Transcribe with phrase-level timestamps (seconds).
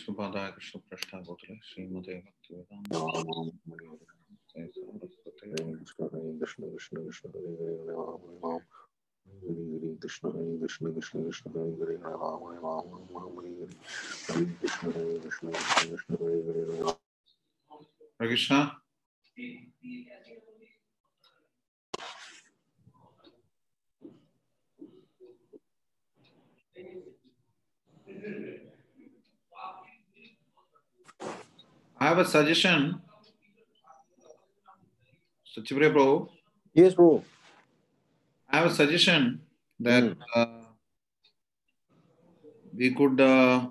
[0.00, 3.10] शुभादाय कृष्ण पृष्ठा गोत्र श्रीमते भक्ति वेदांत Ram
[3.66, 3.98] Hare Hare,
[5.18, 6.06] Krishna Krishna,
[6.38, 8.62] Krishna Krishna, Hare Hare, Hare Ram Hare Ram,
[9.32, 13.34] Hare Hare, Krishna Hare Krishna, Krishna Krishna, Hare Hare, Hare Ram Hare Ram, Ram Ram,
[13.34, 13.58] Hare
[16.62, 16.94] Hare,
[18.18, 18.60] Hare Krishna
[31.98, 33.00] I have a suggestion.
[35.54, 36.28] Sachipriya Prabhu,
[36.72, 37.24] Yes, bro.
[38.48, 39.40] I have a suggestion
[39.80, 40.46] that uh,
[42.74, 43.20] we could.
[43.20, 43.70] Uh,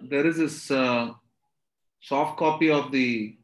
[0.00, 1.12] there is this uh,
[2.00, 3.36] soft copy of the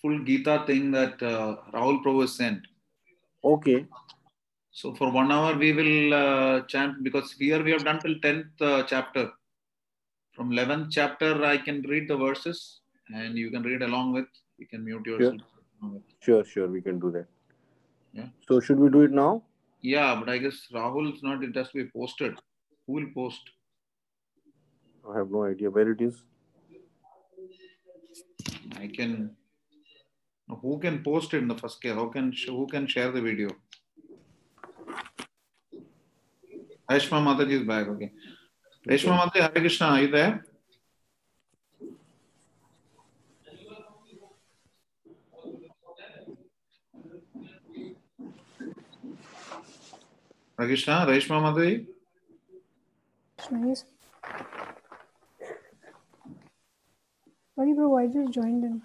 [0.00, 2.60] full Gita thing that uh, Rahul Prabhu has sent.
[3.44, 3.86] Okay.
[4.70, 8.46] So for one hour we will uh, chant because here we have done till tenth
[8.60, 9.30] uh, chapter.
[10.34, 14.26] From eleventh chapter I can read the verses and you can read along with.
[14.58, 15.40] You can mute yourself.
[16.20, 17.26] Sure, sure, we can do that.
[18.12, 18.26] Yeah.
[18.48, 19.42] So should we do it now?
[19.80, 22.36] Yeah, but I guess Rahul is not, it has to be posted.
[22.86, 23.40] Who will post?
[25.08, 26.24] I have no idea where it is.
[28.76, 29.36] I can.
[30.48, 31.94] Who can post it in the first case?
[31.94, 33.50] How can who can share the video?
[36.90, 37.86] Reshma Mataji is back.
[37.88, 38.12] Okay.
[38.86, 40.44] Reshma Mataji, Hare Krishna, are you there?
[50.58, 51.86] Hare Krishna, Reshma Mataji.
[53.50, 53.84] Nice.
[57.54, 58.82] Sorry, bro, I just joined in.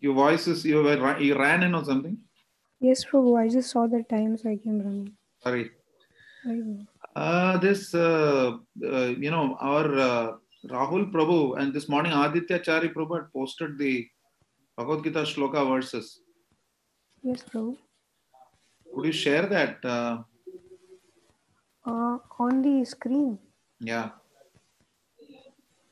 [0.00, 2.18] Your voice is you were you ran in or something.
[2.80, 5.12] Yes, Prabhu, I just saw the time, so I came running.
[5.42, 5.70] Sorry.
[7.16, 10.32] Uh, this, uh, uh, you know, our uh,
[10.68, 14.06] Rahul Prabhu and this morning Aditya Chari Prabhu had posted the
[14.76, 16.20] Bhagavad Gita Shloka verses.
[17.22, 17.76] Yes, Prabhu.
[18.94, 19.84] Could you share that?
[19.84, 20.22] Uh,
[21.90, 23.38] Uh, on the screen.
[23.80, 24.10] yeah.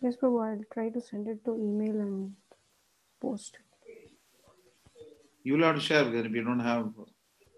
[0.00, 2.34] Yes, Prabhu, I'll try to send it to email and
[3.20, 3.58] post.
[5.44, 6.90] You'll have to share because if you don't have,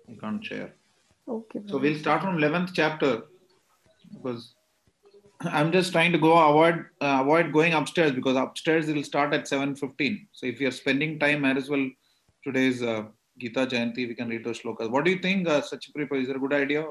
[0.08, 0.75] you can't share.
[1.28, 3.24] Okay, So we'll start from 11th chapter
[4.12, 4.54] because
[5.40, 9.34] I'm just trying to go avoid uh, avoid going upstairs because upstairs it will start
[9.34, 10.28] at 7:15.
[10.32, 11.90] So if you're spending time, might as well
[12.44, 13.04] today's uh,
[13.38, 14.88] Gita Jayanti, we can read those shlokas.
[14.88, 16.22] What do you think, uh, Sachipripa?
[16.22, 16.86] Is it a good idea?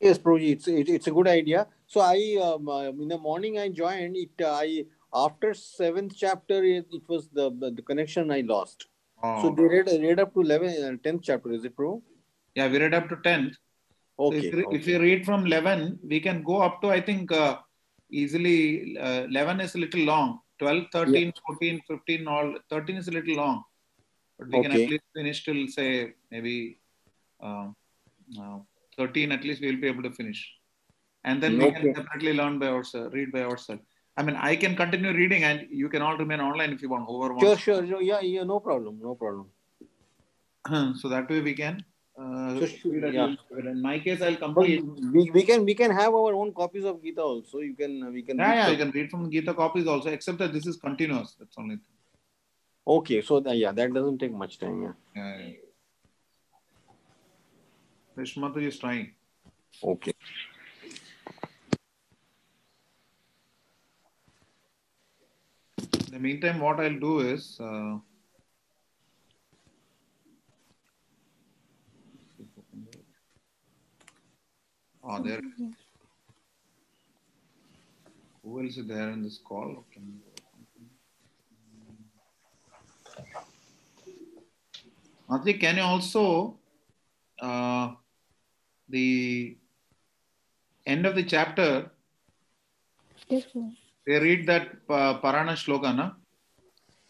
[0.00, 1.68] Yes, Prabhuji, it's it, it's a good idea.
[1.86, 4.30] So I um, uh, in the morning I joined it.
[4.42, 8.86] Uh, I after seventh chapter it, it was the the connection I lost.
[9.22, 11.52] Oh, So they read read up to 11, uh, 10th chapter.
[11.52, 12.02] Is it Prabhu?
[12.54, 13.52] Yeah, we read up to 10th.
[13.52, 14.38] So Okay.
[14.38, 14.76] if, you, okay.
[14.76, 17.58] if you read from 11, we can go up to, I think, uh,
[18.10, 20.40] easily uh, 11 is a little long.
[20.58, 23.62] 12, 13, 14, 15, all 13 is a little long.
[24.38, 26.80] But we can at least finish till, say, maybe
[27.42, 27.68] uh,
[28.38, 28.58] uh,
[28.98, 30.46] 13, at least we'll be able to finish.
[31.24, 33.82] And then we can separately learn by ourselves, read by ourselves.
[34.16, 37.08] I mean, I can continue reading and you can all remain online if you want.
[37.08, 38.02] Over Sure, sure, sure.
[38.02, 39.48] Yeah, yeah, no problem, no problem.
[41.00, 41.84] so that way we can.
[42.20, 43.34] Uh, So yeah.
[43.58, 44.84] In my case, I'll complete.
[44.84, 47.60] we, we can we can have our own copies of Gita also.
[47.60, 48.36] You can we can.
[48.38, 51.34] Yeah, yeah, you can read from Gita copies also, except that this is continuous.
[51.38, 51.96] That's only thing.
[52.96, 54.82] Okay, so the, yeah, that doesn't take much time.
[54.82, 54.92] Yeah.
[55.16, 55.54] Yeah, yeah.
[58.18, 59.12] Rishmatu is trying.
[59.82, 60.12] Okay.
[65.78, 67.58] In the meantime, what I'll do is.
[67.58, 67.98] Uh,
[75.02, 75.38] Oh, there.
[75.38, 75.70] Mm-hmm.
[78.44, 79.84] Who else is there in this call?
[79.92, 80.20] Can...
[85.60, 86.58] Can you also
[87.40, 87.92] uh,
[88.88, 89.56] the
[90.86, 91.90] end of the chapter?
[93.28, 93.76] Yes, ma'am.
[94.06, 96.10] They read that uh, Parana shloka, na?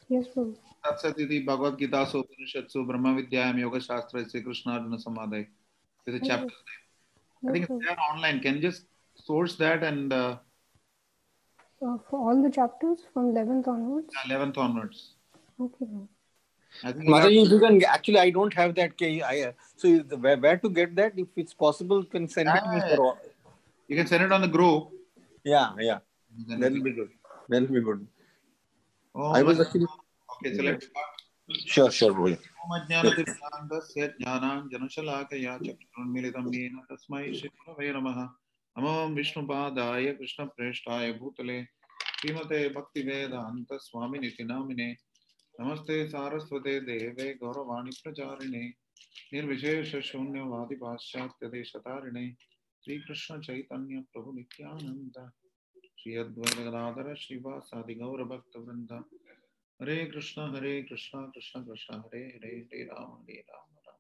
[0.09, 0.53] Yes, sir.
[0.85, 5.45] तत्सदिति भगवत गीता सोपनिषत्सु ब्रह्म विद्यायाम योग शास्त्र श्री कृष्णार्जुन समाधय
[6.07, 6.80] with chapter
[7.43, 8.41] I No think it's there online.
[8.41, 10.37] Can you just source that and uh,
[11.83, 14.15] Uh, for all the chapters from 11th onwards?
[14.27, 14.99] 11th onwards?
[15.67, 16.09] Okay, Prabhu.
[16.85, 18.97] I think you have- you can actually, I don't have that.
[18.99, 19.09] K.
[19.23, 21.19] I, uh, so is the, where, where to get that?
[21.23, 22.83] If it's possible, can send it to me.
[22.83, 22.97] Yeah.
[22.97, 23.09] For,
[23.89, 24.91] you can send it on the group.
[25.55, 25.99] yeah, yeah,
[26.51, 27.11] Then that'll be good.
[27.49, 28.07] That'll be good.
[29.15, 29.87] Oh, I was actually
[30.37, 31.20] Okay, so let's start.
[31.51, 32.37] Sure, sure, boy.
[32.89, 37.25] ज्ञानतिर्गान्तस्य ज्ञानाञ्जनशलाकया चक्षुरुन्मिलितं येन तस्मै
[39.17, 41.59] विष्णुपादाय कृष्णप्रेष्ठाय भूतले
[42.21, 44.89] श्रीमते भक्तिवेदान्तस्वामिनिति नामिने
[45.55, 48.65] नमस्ते सारस्वते देवे गौरवाणि प्रचारिणे
[49.35, 52.27] निर्विशेषशून्यवादिपाश्चात्यदेशतारिणे
[52.85, 55.17] श्रीकृष्णचैतन्य प्रभु नित्यानन्द
[56.01, 58.93] श्री अद्वैतगदाधर श्रीवासादि गौरभक्तवृन्द
[59.81, 63.99] हरे कृष्ण हरे कृष्ण कृष्ण कृष्ण हरे हरे हरे राम हरे राम राम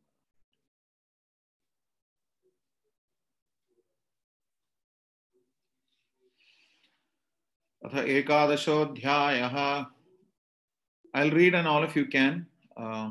[7.83, 9.57] अथ एकादशोऽध्यायः
[11.15, 12.47] I'll read and all of you can
[12.77, 13.11] uh,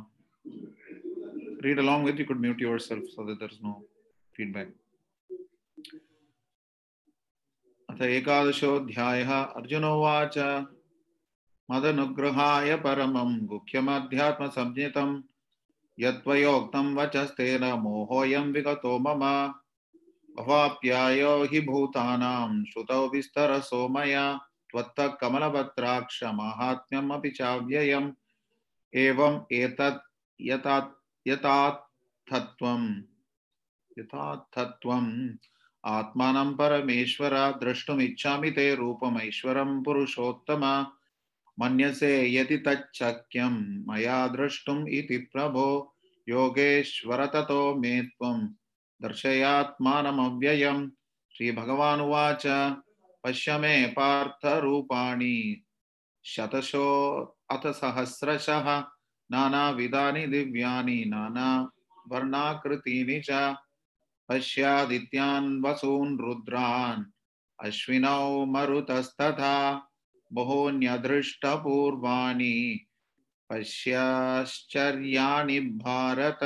[1.61, 2.17] read along with.
[2.17, 3.83] You could mute yourself so that there's no
[4.35, 4.69] feedback.
[7.89, 10.38] अथ एकादशोऽध्यायः अर्जुन उवाच
[11.71, 15.21] मदनुग्रहाय परमं गुह्यमध्यात्मसंज्ञितं।
[15.99, 19.53] यत्त्वयोक्तं वचस्तेन मोहोऽयं विगतो मम।
[20.38, 24.38] भवाप्यायो हि भूतानां श्रुतौ विस्तरसो मया।
[24.71, 28.11] त्वत्तः कमलपत्राक्ष माहात्म्यमपि चाव्ययम्।
[28.95, 30.05] एवम् एतत्
[35.85, 40.88] आत्मानं परमेश्वर, द्रष्टुमिच्छामि ते रूपमैश्वरं पुरुषोत्तम।
[41.61, 45.95] मन्यसे यदि तच्छक्यं, मया द्रष्टुम् इति प्रभो
[46.29, 48.49] योगेश्वर ततो मे त्वं।
[49.01, 50.89] दर्शयात्मानमव्ययम्।
[51.37, 52.75] श्रीभगवानुवाच,
[53.23, 55.63] पश्य मे पार्थरूपाणि।
[56.25, 58.83] शतशो अथ सहस्रशः।
[59.31, 63.55] नानाविधानि दिव्यानि, नानावर्णाकृतीनि च।
[64.29, 67.03] पश्यादित्यान् वसून् रुद्रान्।
[67.67, 69.88] अश्विनौ मरुतस्तथा।
[70.31, 72.86] बहून्यदृष्टपूर्वाणि
[73.50, 76.39] पश्याश्चर्याणि भारत।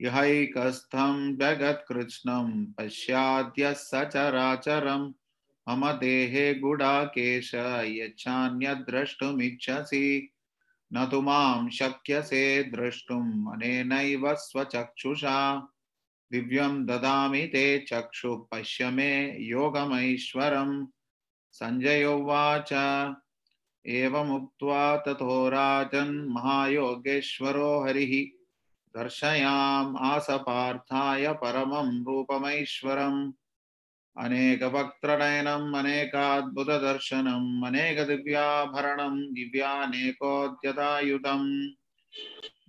[0.00, 5.12] यहैकस्थं जगत्कृत्स्नं पश्याद्य सचराचरं
[5.68, 10.32] मम देहे गुडाकेश यच्छान्यद्द्रष्टुमिच्छसि
[10.92, 15.68] न तु माँ शक्यसे द्रष्टुम् अनेनैव स्वचक्षुषा।
[16.32, 20.86] दिव्यं ददामि ते चक्षुः, पश्य मे योगमैश्वरम्।
[21.52, 22.70] सञ्जय उवाच
[23.86, 28.44] एवमुक्त्वा ततो राजन् महायोगेश्वरो हरिः।
[29.00, 33.32] दर्शयाम् आस पार्थाय परमं रूपमैश्वरम्।
[34.18, 41.68] अनेकवक्त्रनयनम् अनेकाद्भुतदर्शनम्, अनेकदिव्याभरणम्, दिव्यानेकोद्यतायुधम्।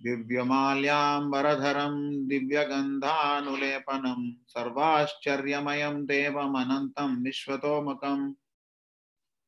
[0.02, 8.34] दिव्यमाल्याम्बरधरं दिव्यगन्धानुलेपनं सर्वाश्चर्यमयं देवमनन्तं विश्वतोमुखम्।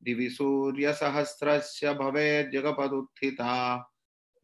[0.03, 3.89] दिवि सूर्यसहस्रस्य भवेद्युगपदुत्थिता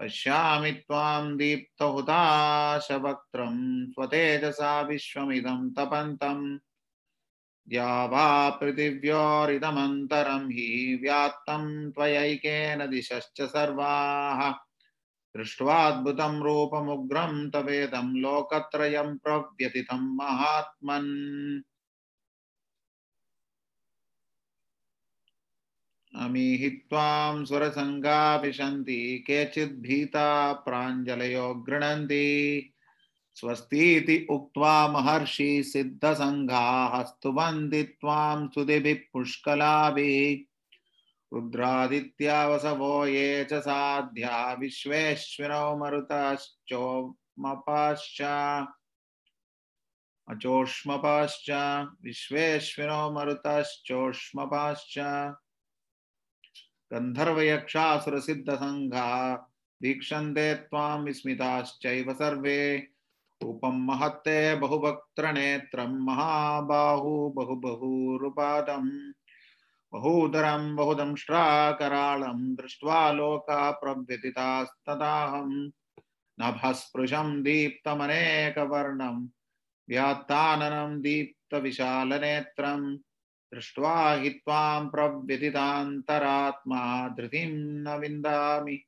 [0.00, 6.58] पश्यामि त्वां दीप्तहुताशवक्त्रं स्वतेजसा विश्वमिदं तपन्तम्।
[7.68, 14.50] या वा पृथिव्योरिदमन्तरं हि व्यात्तं त्वयैकेन दिशश्च सर्वाः।
[15.36, 21.62] दृष्ट्वाद्भुतं रूपमुग्रं तवेदं लोकत्रयं प्रव्यतितं महात्मन्।
[26.16, 28.36] अमीहि त्वां सुरसङ्गा
[29.18, 32.71] केचिद्भीता प्राञ्जलयो गृह्णन्ति।
[33.34, 40.44] स्वस्तीति उक्त्वा महर्षि सिद्धसङ्घाः स्तुवन्ति त्वां स्तुतिभिः पुष्कलाभिः।
[41.32, 48.22] रुद्रादित्यावसवो ये च साध्या विश्वेश्विनो मरुतश्चोमपाश्च।
[50.28, 51.50] अचोष्मपाश्च
[52.04, 54.98] विश्वेश्विनो मरुतश्चोष्मपाश्च।
[56.92, 59.34] गन्धर्वयक्षासुरसिद्धसङ्घा
[59.82, 62.91] वीक्षन्ते त्वां विस्मिताश्चैव सर्वे।
[63.42, 69.12] रूपं महत्ते बहुवक्त्रनेत्रं महाबाहु बहु बहुरुपादम्
[69.92, 75.70] बहूदरं बहुदंष्ट्राकराळं दृष्ट्वा लोका प्रव्यतितास्तदाहम्
[76.40, 79.28] नभस्पृशं दीप्तमनेकवर्णं,
[79.88, 82.96] व्यात्ताननं दीप्तविशालनेत्रं,
[83.54, 88.82] दृष्ट्वा हि त्वां प्रव्यतितान्तरात्मा धृतिं न विन्दामि।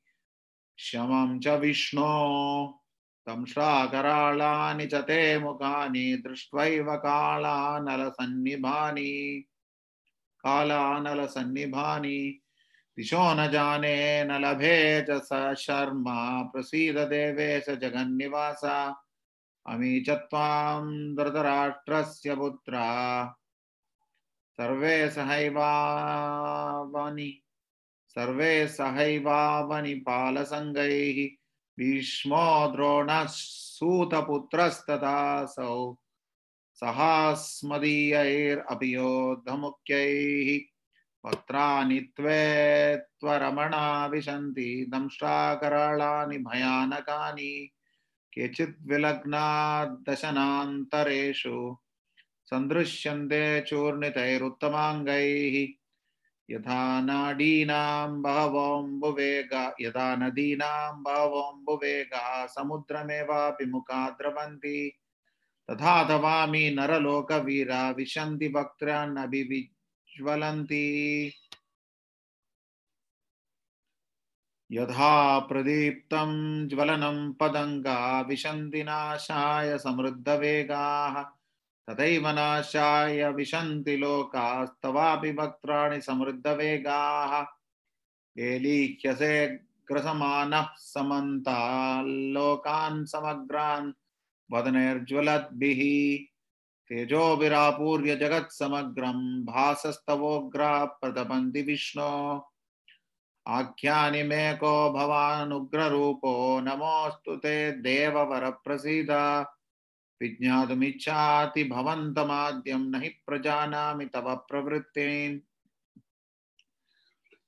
[0.77, 2.81] शमं च विष्णो।
[3.29, 9.43] दंश्राकराळानि च ते मुखानि दृष्ट्वैव कालानलसन्निभानि।
[10.39, 12.39] कालानलसन्निभानि,
[12.97, 18.93] दिशो न जाने न लभे च स शर्मा, प्रसीद देवेश जगन्निवास।
[19.67, 23.35] अमी च त्वां धृतराष्ट्रस्य पुत्रा।
[24.51, 27.41] सर्वे सहैवावनि
[28.07, 31.44] सर्वे सहैवावनि पालसङ्गैः
[31.79, 33.25] भीष्मो द्रोणः
[33.75, 35.75] सूतपुत्रस्तथासौ
[36.79, 40.49] सहास्मदीयैरपि योद्धमुख्यैः
[41.25, 42.39] वक्त्राणि त्वे
[43.19, 47.53] त्वरमणा विशन्ति दंष्ट्राकराळानि भयानकानि
[48.33, 51.55] केचित् विलग्नादशनान्तरेषु
[52.49, 55.55] सन्दृश्यन्ते चूर्णितैरुत्तमाङ्गैः
[56.51, 64.93] यथा नाडीनां बहवोऽम्बुवेगा यथा नदीनां बहवोऽम्बुवेगाः, समुद्रमेवापि मुखा द्रवन्ति।
[65.71, 71.33] तथा तवामि नरलोकवीरा, विशन्ति वक्त्रान्नभिविज्वलन्ति
[74.71, 81.34] यथा प्रदीप्तं ज्वलनं पदङ्गा, विशन्ति नाशाय समृद्धवेगाः।
[81.89, 87.45] तथैव नाशाय विशन्ति लोकास्तवापि वक्त्राणि समृद्धवेगाः
[88.43, 89.59] एलीख्यसे
[89.91, 93.93] ग्रसमानः समन्ताल्लोकान् समग्रान्
[94.53, 96.25] वदनैर्ज्वलद्भिः।
[96.89, 102.51] तेजोभिरापूर्य जगत्समग्रं भासस्तवोग्राः प्रतपन्ति विष्णो।
[103.47, 109.07] आख्यानि मे को भवानुग्ररूपो नमोऽस्तु ते देववरप्रसीद।
[110.21, 115.39] विज्ञातुमिच्छाति भवन्तमाद्यं न हि प्रजानामि तव प्रवृत्तिम्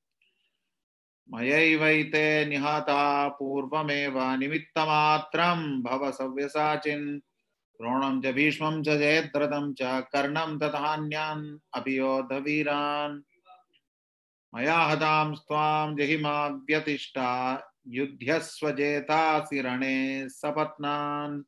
[1.33, 7.19] मयैवैते निहता पूर्वमेव निमित्तमात्रं भव सव्यसाचिन्।
[7.81, 13.21] द्रोणं च भीष्मं च जयद्रथं च कर्णं तथान्यान् अपि योधवीरान्
[14.55, 17.31] मया हतां स्वां जहिमा व्यतिष्ठा
[17.87, 21.43] युध्यस्व जेतासि रणे सपत्नान्।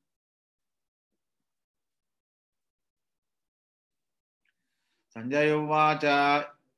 [5.17, 6.05] सञ्जय उवाच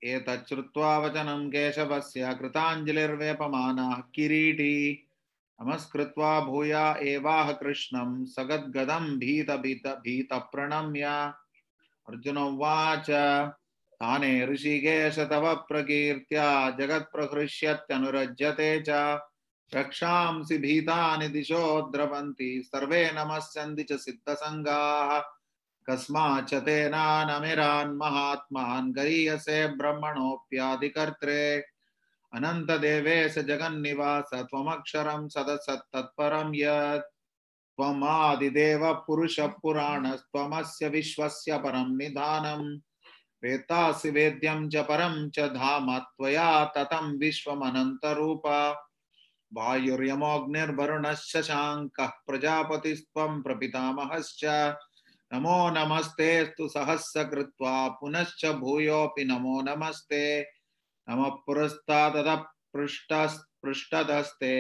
[0.04, 5.06] एतच्छ्रुत्वा वचनं केशवस्य कृताञ्जलिर्वेपमानः किरीटी।
[5.62, 11.32] नमस्कृत्वा भूया एवाह कृष्णं सगद्गदं भीत भीत भीतप्रणम्य।
[12.08, 13.06] अर्जुन उवाच,
[13.94, 19.20] ताने ऋषिकेश तव प्रकीर्त्या जगत्प्रहृष्यत्यनुरज्यते च।
[19.74, 25.39] रक्षांसि भीतानि दिशो द्रवन्ति, सर्वे नमस्यन्ति च सिद्धसङ्गाः।
[26.50, 31.42] तेनानमिरान् महात्मान् गरीयसे ब्रह्मणोऽप्याधिकर्त्रे
[32.34, 37.08] अनन्तदेवेश जगन्निवास, त्वमक्षरं सदसत्तत्परं यत्
[37.76, 38.92] त्वमादिदेवः
[40.88, 41.96] विश्वस्य परं
[43.44, 48.42] वेत्तासि वेद्यं च परं च धाम त्वया ततं विश्वमनन्तरूप।
[49.54, 54.44] वायुर्यमोऽग्निर्वरुणश्च शाङ्कः प्रजापतिस्त्वं प्रपितामहश्च।
[55.32, 60.40] नमो नमस्तेऽस्तु सहस्रकृत्वा पुनश्च भूयोऽपि नमो नमस्ते।
[61.08, 62.42] नमः पुरस्तादतः
[62.74, 64.54] पृष्ठतस्ते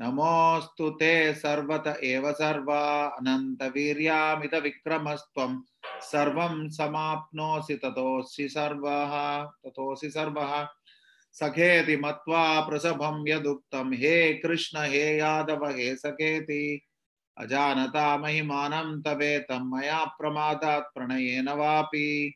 [0.00, 5.60] नमोऽस्तु ते सर्वत एव सर्वा। अनन्तवीर्यामित विक्रमस्त्वं
[6.02, 9.12] सर्वं समाप्नोसि ततोऽसि सर्वः
[9.44, 10.66] ततोऽसि सर्वः।
[11.32, 16.86] सखेति मत्वा प्रसभं यदुक्तं, हे कृष्ण, हे यादव, हे सखेति
[17.38, 22.34] अजानता महिमानं तवेतं मया प्रमादात् प्रणयेन वापि।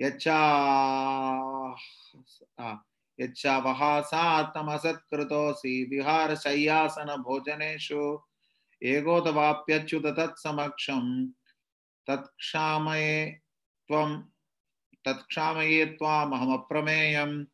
[0.00, 0.38] यच्छा
[3.20, 8.20] यच्छावहासात्तमसत्कृतोऽसि विहारशय्यासनभोजनेषु।
[8.82, 11.28] एगोतवाप्यच्युत तत्समक्षं,
[12.08, 13.38] तत्क्षामये
[13.88, 14.22] त्वं,
[15.04, 17.44] तत्क्षामये त्वामहमप्रमेयं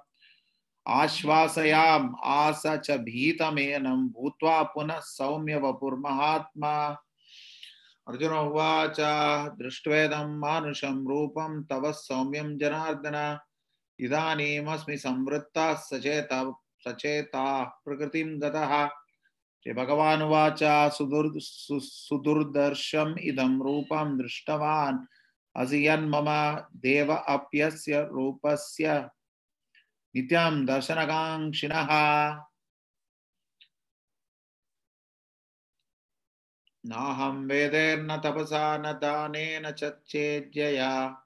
[0.88, 7.04] आश्वासयाम् आस च भीतमेनं भूत्वा पुनः सौम्य वपुर्महात्मा
[8.08, 8.98] अर्जुन उवाच
[9.58, 13.40] दृष्ट्वेदं मानुषं रूपं तव सौम्यं जनार्दन।
[14.00, 16.54] इदानीमस्मि संवृत्तः सचेत
[16.88, 18.88] सचेताः प्रकृतिं गतः।
[19.64, 25.06] श्रीभगवानुवाच सुदुर् सु, सुदुर्दर्शम् इदं रूपं दृष्टवान्
[25.58, 29.10] असि यन्मम देव अप्यस्य रूपस्य।
[30.16, 31.88] नित्यं दर्शनकाङ्क्षिणः।
[36.86, 41.18] नाहं वेदेर्न तपसा न दानेन च चेज्यया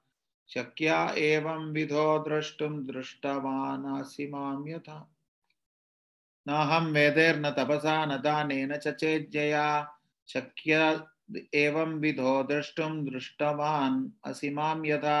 [0.48, 4.98] शक्या एवं विधो द्रष्टुं दृष्टवानसि माँ यथा।
[6.46, 9.92] नाहं वेदेर्न तपसा न दानेन च चेज्यया
[10.28, 11.00] शक्य
[11.54, 15.18] एवं विधो द्रष्टुं दृष्टवान् असि माँ यथा।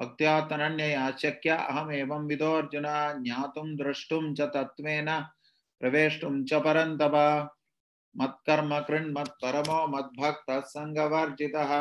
[0.00, 2.86] भक्त्या तनन्यया शक्य अहमेवं विधोऽर्जुन
[3.24, 5.20] ज्ञातुं द्रष्टुं च तत्त्वेन
[5.80, 7.14] प्रवेष्टुं च परन्तप।
[8.20, 11.72] मत्कर्म कृन्मत्परमो मद्भक्तः सङ्गवर्जितः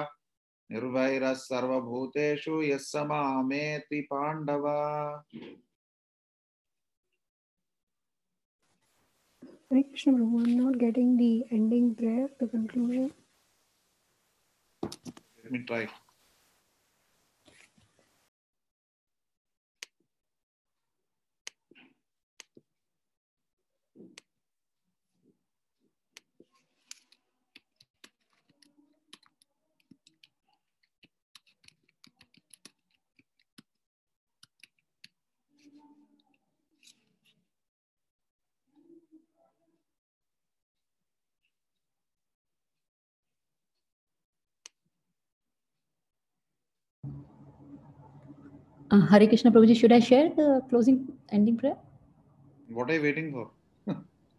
[0.72, 4.67] निर्वैरः सर्वभूतेषु यः स मामेति Pandava
[9.74, 13.12] Hare Krishna Prabhu, I'm not getting the ending prayer, the conclusion.
[14.84, 15.88] Let me try.
[48.94, 51.76] Uh, Hare Krishna Prabhuji, should I share the closing ending prayer?
[52.70, 53.50] What are you waiting for?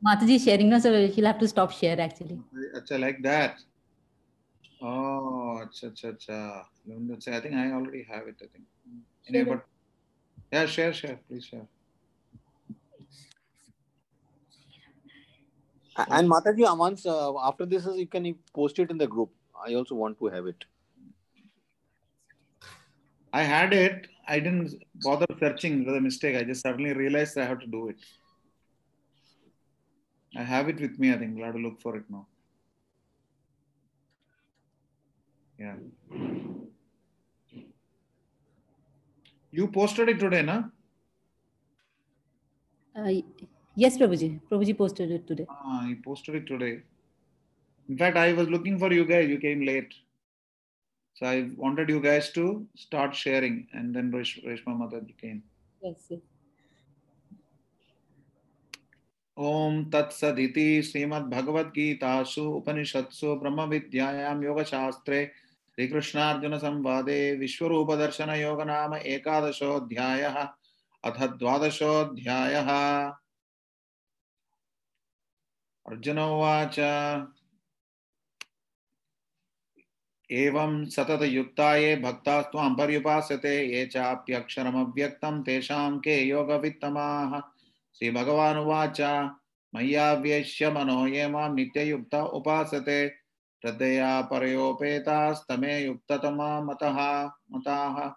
[0.06, 2.38] Mataji is sharing now, so she'll have to stop share actually.
[2.76, 3.58] Acha, like that.
[4.80, 6.62] Oh, acha, acha, acha.
[6.86, 8.36] Let's say, I think I already have it.
[8.40, 8.64] I think.
[9.28, 9.66] Anyway, but
[10.52, 11.66] yeah, share, share, please share.
[15.96, 19.30] And Mataji, once uh, after this, you can post it in the group.
[19.66, 20.64] I also want to have it.
[23.32, 24.06] I had it.
[24.26, 25.84] I didn't bother searching.
[25.84, 26.36] Was a mistake.
[26.36, 27.96] I just suddenly realized I have to do it.
[30.36, 31.12] I have it with me.
[31.12, 32.26] I think we'll have to look for it now.
[35.58, 35.76] Yeah.
[39.52, 40.64] You posted it today, na?
[42.96, 43.10] Uh,
[43.76, 44.40] yes, Prabhuji.
[44.50, 45.46] Prabhuji posted it today.
[45.48, 46.82] Ah, he posted it today.
[47.88, 49.28] In fact, I was looking for you guys.
[49.28, 49.94] You came late.
[51.14, 55.42] So I wanted you guys to start sharing, and then Resh- Reshma Mataji came.
[55.82, 56.20] Yes, yes.
[59.36, 65.18] ॐ तत्सदिति श्रीमद्भगवद्गीतासु उपनिषत्सु ब्रह्मविद्यायां योगशास्त्रे
[65.74, 70.36] श्रीकृष्णार्जुनसंवादे विश्वरूपदर्शनयोगनाम एकादशोऽध्यायः
[71.10, 72.70] अथ द्वादशोऽध्यायः
[75.86, 76.76] अर्जुन उवाच
[80.34, 87.40] एवं सततयुक्ता ये भक्तास्त्वां पर्युपासते ये चाप्यक्षरमव्यक्तं तेषां के योगवित्तमाः।
[87.98, 89.00] श्रीभगवानुवाच,
[89.74, 98.12] मय्याव्यश्य मनो ये माँ नित्ययुक्ता उपासते श्रद्धया परयोपेतास्तमे युक्ततमा मतः, मताः।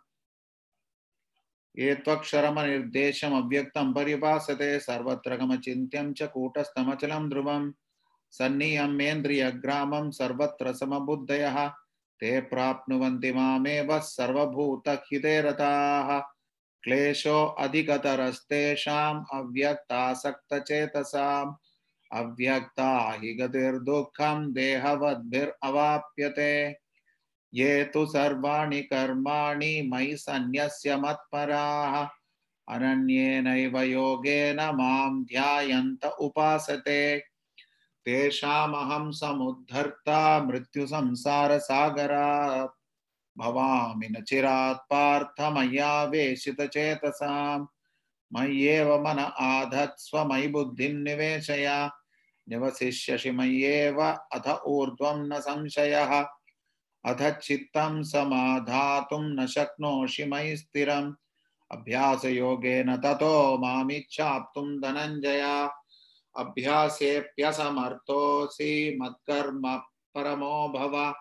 [1.77, 7.71] ये त्वक्षरमनिर्देशम् अव्यक्तं पर्युपासते सर्वत्र गमचिन्त्यं च कूटस्थमचलं ध्रुवम्
[8.31, 11.71] सन्नियम्येन्द्रियग्रामं सर्वत्र समबुद्धयः।
[12.19, 16.21] ते प्राप्नुवन्ति मामेव सर्वभूतहिते रताः
[16.83, 21.55] क्लेशो अधिकतरस्तेषाम् अव्यक्तासक्तचेतसाम्।
[22.13, 26.75] अव्यक्ता हि गतिर्दुःखं देहवद्भिरवाप्यते।
[27.53, 32.07] ये तु सर्वाणि कर्माणि मयि सन्न्यस्य मत्पराः।
[32.69, 37.26] अनन्येनैव योगेन माँ ध्यायन्त उपासते।
[38.07, 42.77] तेषामहं समुद्धर्ता मृत्युसंसारसागरात्।
[43.37, 47.65] भवामि न चिरात् पार्थ मया वेशितचेतसाम्
[48.33, 51.89] मय्येव मन आधत्स्व मयि बुद्धिं निवेशय।
[52.49, 56.25] निवसिष्यसि मय्येव अथ ऊर्ध्वं न संशयः।
[57.05, 61.13] अथ चित्तं समाधातुं न शक्नोषि मयि स्थिरम्।
[61.71, 65.69] अभ्यासयोगेन ततो मामिच्छाप्तुं धनञ्जय।
[66.37, 69.81] अभ्यासेऽप्यसमर्थोऽसि मत्कर्म
[70.15, 71.13] परमो भव।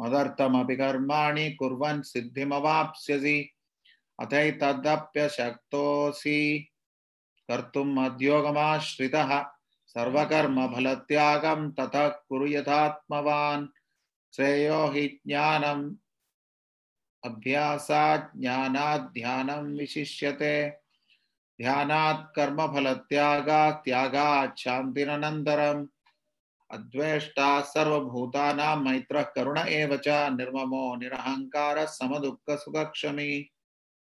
[0.00, 3.50] मदर्थमपि कर्माणि कुर्वन् सिद्धिमवाप्स्यसि।
[4.20, 6.68] अथैतदप्यशक्तोऽसि
[7.48, 9.46] कर्तुम् मद्योगमाश्रितः।
[9.86, 13.68] सर्वकर्मफलत्यागं ततः कुरु यथात्मवान्।
[14.36, 15.94] श्रेयो हि ज्ञानम्।
[17.24, 20.77] अभ्यासात् ज्ञानात् ध्यानं विशिष्यते।
[21.60, 25.86] ध्यानात् कर्मफलत्यागात् त्यागात् शान्तिरनन्तरम्
[26.70, 33.50] अद्वेष्टा सर्वभूतानां मैत्रः करुण एव च। निर्ममो निरहङ्कारः समदुःखसुखक्षमी।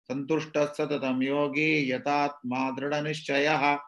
[0.08, 3.78] सन्तुष्टः सततं योगी यतात्मा दृढनिश्चयः।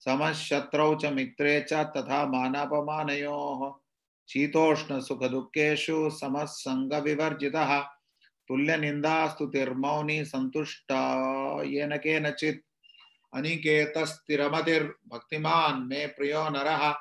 [0.00, 3.85] समशत्रौ च मित्रे च तथा मानापमानयोः।
[4.28, 7.80] शीतोष्णसुखदुःखेषु समः सङ्गविवर्जितः
[8.48, 12.64] तुल्यनिन्दास्तुतिर्मौनी सन्तुष्टा येन केनचित्
[13.34, 16.94] अनिकेतस्थिरमतिर्भक्तिमान् मे प्रियो नरः।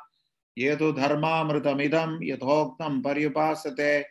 [0.58, 4.06] ये तु धर्मामृतमिदं यथोक्तं पर्युपासते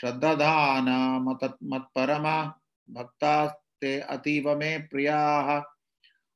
[0.00, 2.54] श्रद्धानामत मत्परमा
[2.90, 5.62] भक्तास्ते अतीव मे प्रियाः।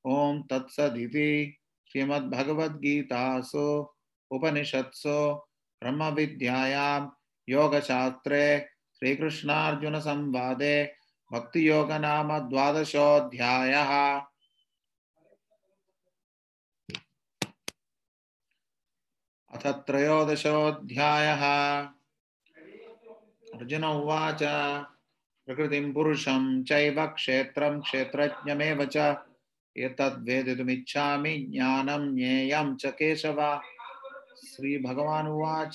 [0.04, 1.56] ॐ तत्सदिति
[1.92, 3.88] श्रीमद्भगवद्गीतासु
[4.30, 5.43] उपनिषत्सु
[5.84, 7.08] ब्रह्मविद्यायां
[7.48, 10.92] योगशास्त्रे श्रीकृष्णार्जुनसंवादे
[11.32, 14.20] भक्तियोगनाम द्वादशोऽध्यायः
[19.52, 21.44] अथ त्रयोदशोऽध्यायः।
[23.54, 24.42] अर्जुन उवाच,
[25.46, 28.96] प्रकृतिं पुरुषं चैव क्षेत्रं क्षेत्रज्ञमेव च।
[29.76, 33.60] एतद्वेदितुमिच्छामि ज्ञानं, ज्ञेयं च केशव।
[35.26, 35.74] उवाच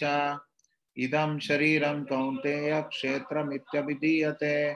[0.98, 4.76] इदं शरीरं कौन्तेय क्षेत्रमित्यभिधीयते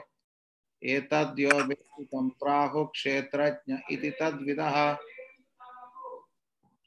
[0.82, 4.98] एतद्यो वेत्ति तं प्राहुः क्षेत्रज्ञ इति तद्विदः।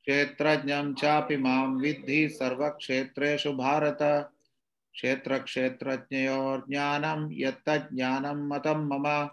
[0.06, 4.32] क्षेत्रज्ञं चापि माँ विद्धि सर्वक्षेत्रेषु भारत।
[4.94, 9.30] क्षेत्रक्षेत्रज्ञयोर्ज्ञानं यत्तज्ज्ञानं मतं मम।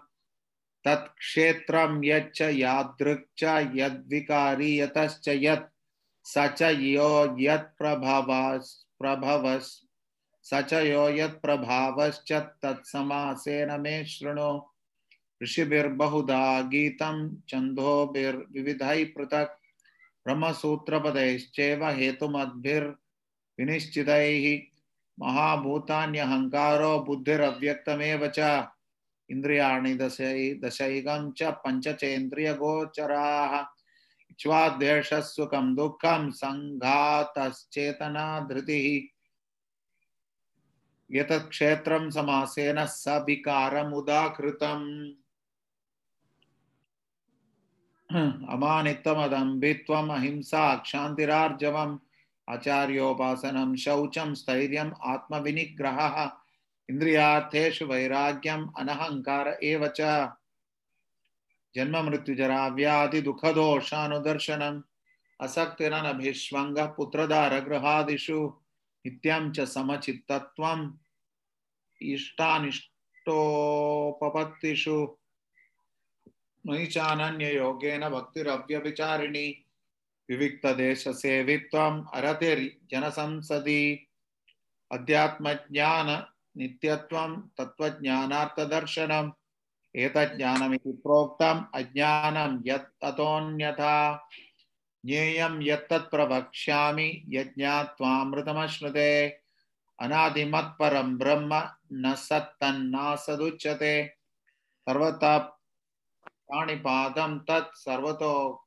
[0.85, 5.74] तत्क्षेत्रं यच्च यादृक् च यद्विकारी यतश्च यत्
[6.25, 9.85] स च यो यत्प्रभवस् प्रभवस्
[10.43, 14.61] स च यो यत्प्रभावश्च तत्समासेन मे शृणु।
[15.43, 19.59] ऋषिभिर्बहुधा गीतं छन्दोभिर्विविधैः पृथक्।
[20.25, 24.61] ब्रह्मसूत्रपदैश्चैव हेतुमद्भिर्विनिश्चितैः।
[25.19, 28.67] महाभूतान्यहङ्कारो बुद्धिरव्यक्तमेव च।
[29.29, 33.74] इन्द्रियाणि दशै दशैकं च पञ्चचेन्द्रियगोचराः।
[34.35, 39.15] इच्छ्वाद्वेषस्सुखं दुःखं सङ्घातश्चेतना धृतिः
[41.19, 45.13] एतत् क्षेत्रं समासेन सविकारमुदाकृतम्।
[48.49, 51.97] अमानित्वमदम्बित्वम्, अहिंसा, क्षान्तिरार्जवम्,
[52.49, 56.31] आचार्योपासनं, शौचं, स्थैर्यम्, आत्मविनिग्रहः,
[56.89, 60.29] इन्द्रियार्थेषु वैराग्यम् अनहङ्कार एव च।
[61.75, 64.81] जन्म मृत्युजरा व्याधि दुःखदोषानुदर्शनम्
[65.39, 68.39] असक्तिरनभिष्वङ्गः पुत्रदारगृहादिषु
[69.05, 70.85] नित्यं च समचित्तत्वम्
[72.01, 72.87] इष्टानिष्टोपपत्तिषु
[76.65, 79.47] मयि चानन्ययोगेन भक्तिरव्यभिचारिणी
[80.29, 83.81] विविक्तदेशसेवित्वम् अरतिर्जनसंसदि
[84.91, 86.09] अध्यात्मज्ञान
[86.57, 89.31] नित्यत्वं तत्त्वज्ञानार्थदर्शनम्
[89.95, 94.27] एतज्ज्ञानमिति प्रोक्तम्, अज्ञानं यत् ततोऽन्यथा
[95.05, 99.27] ज्ञेयं यत्तत् प्रवक्ष्यामि यज्ञात्वामृतमश्नुते
[100.01, 104.07] अनादिमत्परं ब्रह्म न सत्तन्नासदुच्यते।
[104.89, 105.37] सर्वतः
[106.47, 108.65] प्राणिपादं तत् सर्वतो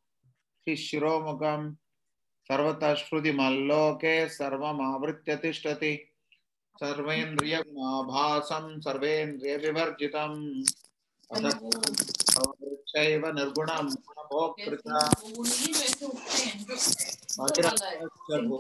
[0.68, 1.74] हि शिरोमुखं
[2.48, 6.10] सर्वतः श्रुतिमल्लोके सर्वमावृत्य तिष्ठति।
[6.84, 10.62] सर्वेन्द्रियगुणाभासं सर्वेन्द्रियविवर्जितम्।
[13.34, 14.98] निर्गुणं गुणभोक्तृता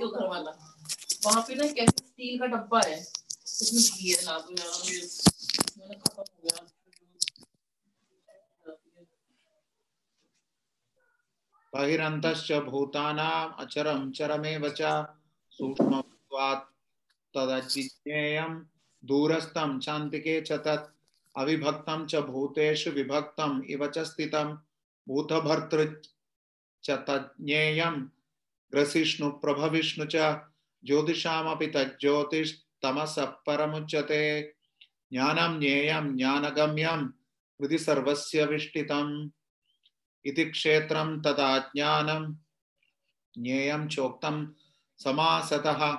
[0.08, 5.00] वहाँ पे ना कैसे स्टील का डब्बा है उसमें घी है ला दो यार ये
[5.78, 6.66] मैंने खत्म हो गया।
[11.72, 14.92] बहिरन्तश्च भूतानाम् अचरं चरमेव च
[15.58, 16.66] सूक्ष्मत्वात्
[17.34, 18.52] तदज्ञेयं
[19.02, 20.86] दूरस्थं चान्तिके च तत्
[21.38, 24.58] अविभक्तं च भूतेषु विभक्तम् इव च स्थितं
[25.08, 25.86] भूतभर्तृ
[26.84, 28.08] च तज्ज्ञेयं
[28.72, 30.40] ग्रसिष्णु प्रभविष्णु च
[30.84, 34.54] ज्योतिषामपि तज्ज्योतिस्तमसः परमुच्यते।
[35.12, 37.08] ज्ञानं ज्ञेयं ज्ञानगम्यं
[37.60, 39.30] हृदि सर्वस्य विष्टितम्
[40.24, 42.36] इति क्षेत्रं तदा ज्ञानं।
[43.42, 44.48] ज्ञेयं चोक्तं
[44.98, 45.98] समासतः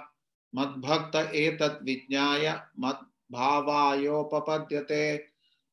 [0.55, 5.28] मद्भक्त एतत् विज्ञाय मद्भावायोपपद्यते।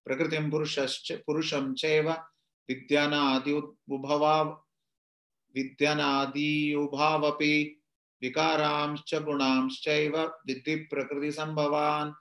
[0.06, 2.16] प्रकृतिं पुरुषश्च पुरुषं चैव
[2.68, 4.64] विद्यानादि उद्भवा
[5.56, 7.82] विद्यनादियुभावपि
[8.22, 12.12] विकारांश्च गुणांश्चैव विद्धि प्रकृतिसम्भवान्।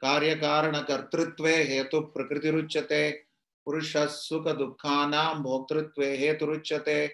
[0.00, 3.24] कार्यकारणकर्तृत्वे हेतुः प्रकृतिरुच्यते।
[3.64, 7.12] पुरुषः सुखदुःखानां भोक्तृत्वे हेतुरुच्यते।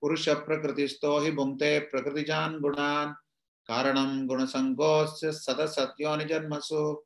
[0.00, 3.14] पुरुषप्रकृतिस्थो हि भुङ्क्ते प्रकृतिजान् गुणान्।
[3.68, 7.04] कारणं गुणसङ्गोऽस्य सदसत्योनिजन्मसु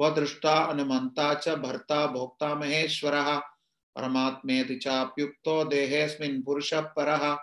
[0.00, 3.38] वदृष्टा अनुमन्ता च भर्ता भोक्ता महेश्वरः,
[3.96, 7.38] परमात्मेति चाप्युक्तो देहेऽस्मिन् पुरुषः परः,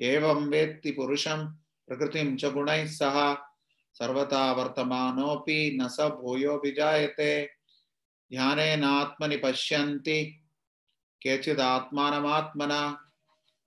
[0.00, 1.46] एवं वेत्ति पुरुषं
[1.88, 3.34] प्रकृतिं च गुणैः सह।
[3.94, 7.46] सर्वथा वर्तमानोऽपि न स भूयोऽभिजायते
[8.32, 10.40] ध्यानेनात्मनि पश्यन्ति
[11.22, 13.00] केचिदात्मानमात्मना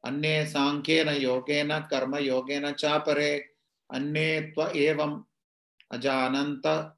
[0.05, 3.49] अन्ये साङ्ख्येन योगेन, कर्मयोगेन चापरे।
[3.93, 5.23] अन्ये त्व एवम्
[5.91, 6.96] अजानन्त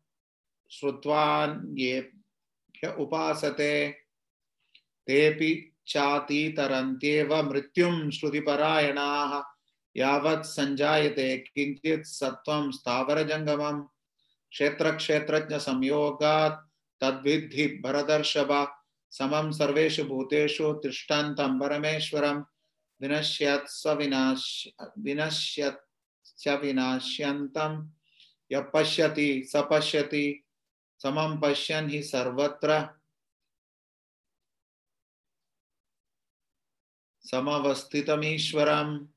[0.71, 3.95] श्रुत्वान्येभ्य उपासते,
[5.07, 9.41] तेऽपि चातीतरन्त्येव मृत्युं श्रुतिपरायणाः,
[9.95, 13.83] यावत् सञ्जायते किञ्चित् सत्त्वं स्थावरजङ्गमम्
[14.49, 16.67] क्षेत्रक्षेत्रज्ञसंयोगात्
[17.01, 18.67] तद्विद्धि भरदर्शभ
[19.11, 22.43] समं सर्वेषु भूतेषु तिष्ठन्तं परमेश्वरं,
[23.01, 24.67] विनश्यत् स विनाश,
[24.97, 25.89] विनश्यत्
[26.39, 27.89] च विनाश्यन्तं,
[28.51, 30.43] यः पश्यति स पश्यति
[31.03, 32.87] समं पश्यन् हि सर्वत्र
[37.21, 39.07] समवस्थितमीश्वरं,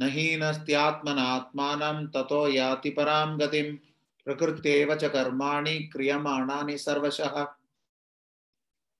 [0.00, 3.76] न हीनस्त्यात्मनात्मानं, ततो याति परां गतिं।
[4.24, 7.46] प्रकृत्येव च कर्माणि क्रियमाणानि सर्वशः।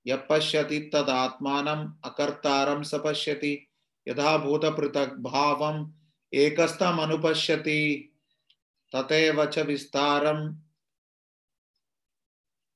[0.07, 3.67] यः पश्यति तदात्मानम् अकर्तारं स पश्यति।
[4.07, 5.91] यथा भूतपृथग्भावम्
[6.33, 8.13] एकस्थमनुपश्यति।
[8.95, 10.55] तथैव च विस्तारं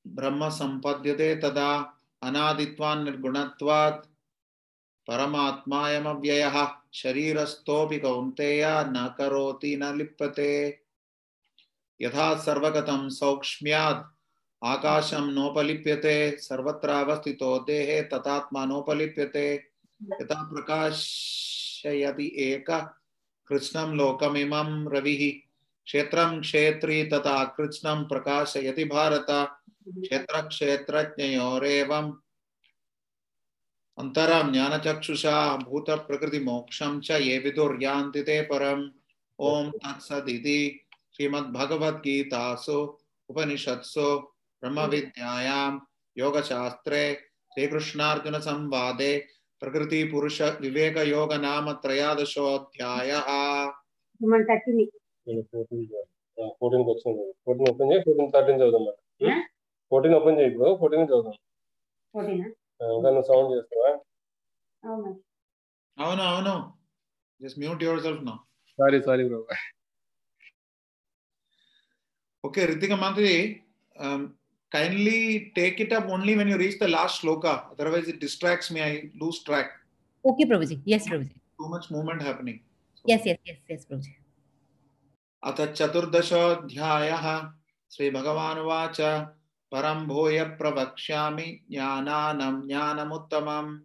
[0.08, 1.94] ब्रह्म सम्पद्यते तदा
[2.24, 4.06] अनादित्वान् निर्गुणत्वात्
[5.08, 10.80] परमात्मायमव्ययः। शरीरस्थोऽपि कौन्तेय न करोति, न लिप्यते।
[12.02, 14.18] यथा सर्वगतं सौक्ष्म्यात्,
[14.66, 19.54] आकाशं नोपलिप्यते, सर्वत्रावस्थितो देहे तथात्मा नोपलिप्यते।
[20.22, 22.90] यथा प्रकाशयति एकः
[23.48, 25.48] कृत्स्नं लोकमिमं रविः।
[25.86, 29.57] क्षेत्रं क्षेत्री तथा कृत्स्नं प्रकाशयति भारत।
[29.88, 31.02] क्षेत्र क्षेत्र
[33.98, 38.12] अंतरा ज्ञान चक्षुषा भूत प्रकृति मोक्षम चे विदुर्या
[38.44, 38.92] परम।
[39.40, 40.86] ओम तत्सदी
[41.16, 42.98] श्रीमद्भगवद्गीतासु
[43.30, 44.18] उपनिषत्सु
[44.64, 45.80] ब्रह्मविद्यायां
[46.18, 47.14] योगशास्त्रे
[47.52, 49.28] श्रीकृष्णार्जुनसंवादे
[49.62, 53.28] प्रकृतिपुरुषविवेकयोगनाम त्रयोदशोऽध्यायः।
[56.60, 58.80] फोर्टीन क्वेश्चन फोर्टीन ओपन है फोर्टीन थर्टीन चौदह
[59.93, 61.37] ఫోర్టీన్ ఓపెన్ చేయి ఇప్పుడు ఫోర్టీన్ చదువుదాం
[62.15, 62.47] ఫోర్టీనా
[62.81, 63.91] ఆ, ఇంకా నువ్వు సౌండ్ చేస్తావా
[64.83, 65.11] అవునా
[65.99, 66.55] అవును అవును
[67.41, 68.35] Just mute yourself now.
[68.79, 69.39] Sorry, sorry, bro.
[72.45, 73.33] Okay, Ritika Mantri,
[73.97, 74.21] um,
[74.73, 75.17] kindly
[75.57, 77.53] take it up only when you reach the last shloka.
[77.73, 78.81] Otherwise, it distracts me.
[78.81, 79.69] I lose track.
[80.25, 80.77] Okay, Prabhuji.
[80.85, 81.35] Yes, Prabhuji.
[81.61, 82.59] Too much movement happening.
[82.95, 84.13] So, Yes, yes, yes, yes, Prabhuji.
[85.43, 87.25] अथ चतुर्दशोऽध्यायः
[87.91, 88.99] श्रीभगवानुवाच
[89.72, 93.80] परं भूय प्रवक्ष्यामि ज्ञानानं, ज्ञानमुत्तमम्।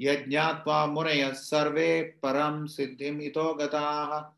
[0.00, 4.34] यज्ञात्वा मुनयः सर्वे परं सिद्धिम् इतो गताः।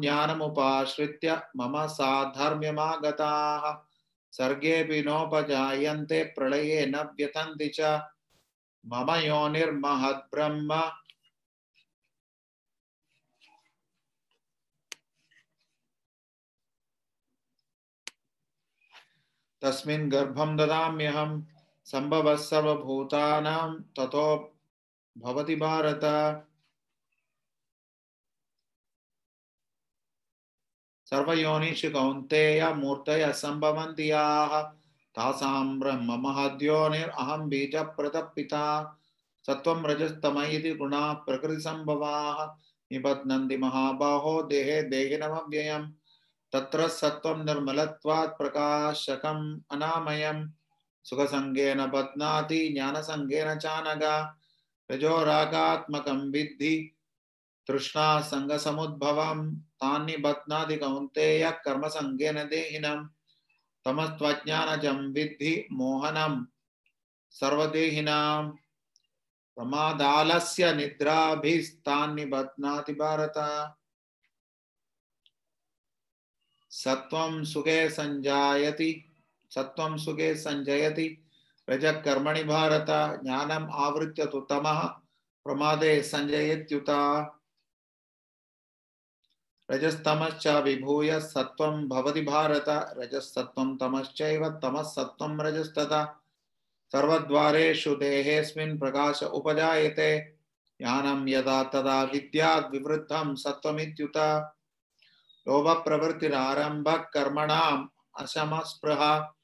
[0.00, 3.78] ज्ञानमुपाश्रित्य मम साधर्म्यमागताः।
[4.32, 7.80] सर्गेऽपि नोपजायन्ते प्रलये न व्यथन्ति च।
[8.86, 10.92] मम योनिर्महद्ब्रह्म
[19.62, 21.42] तस्मिन् गर्भं ददाम्यहं
[21.84, 24.52] सम्भवः सर्वभूतानां ततो
[25.18, 26.00] भवति भारत।
[31.06, 34.62] सर्वयोनिषु कौन्तेय मूर्तयः सम्भवन्ति याः
[35.14, 38.98] तासां ब्रह्म महद्योनिरहं बीजप्रदपिता,
[39.46, 42.46] सत्त्वं रजस्तम इति गुणाः प्रकृतिसम्भवाः।
[42.92, 45.92] निबध्नन्ति महाबाहो देहे देहिनमव्ययम्।
[46.56, 50.48] तत्र सत्त्वं निर्मलत्वात् प्रकाशकम् अनामयम्।
[51.04, 54.40] सुखसङ्गेन बध्नाति ज्ञानसङ्गेन चानगा।
[54.90, 56.92] रजोरागात्मकं विद्धि
[57.68, 63.06] तृष्णा सङ्गसमुद्भवं तानि बध्नाति कौन्तेय कर्मसङ्गेन देहिनं
[63.84, 66.44] तमस्त्वज्ञानजं विद्धि मोहनं
[67.30, 68.48] सर्वदेहिनां
[69.56, 73.34] प्रमादालस्य निद्राभिस्तानि बध्नाति भारत।
[76.76, 79.04] सत्वं सुखे संजायति,
[79.50, 81.24] सत्वं सुखे संजयति।
[81.70, 82.86] रजः कर्मणि भारत,
[83.22, 84.88] ज्ञानम् आवृत्य तो तमः,
[85.44, 86.84] प्रमादे संजयत्युत।
[89.70, 96.22] रजस्तमश्च विभूय सत्वं भवति भारत रजसत्वं तमश्चैव तमः सत्वं रजस्तथा
[96.92, 100.20] सर्वद्वारेषु देहेऽस्मिन् प्रकाश उपजायते।
[100.80, 104.52] ज्ञानं यदा तदा विद्याद् विवृद्धं सत्वमित्युत।
[105.48, 109.34] लोभ प्रवृत्तिरारंभ कर्मणाम् अशमस्पृहा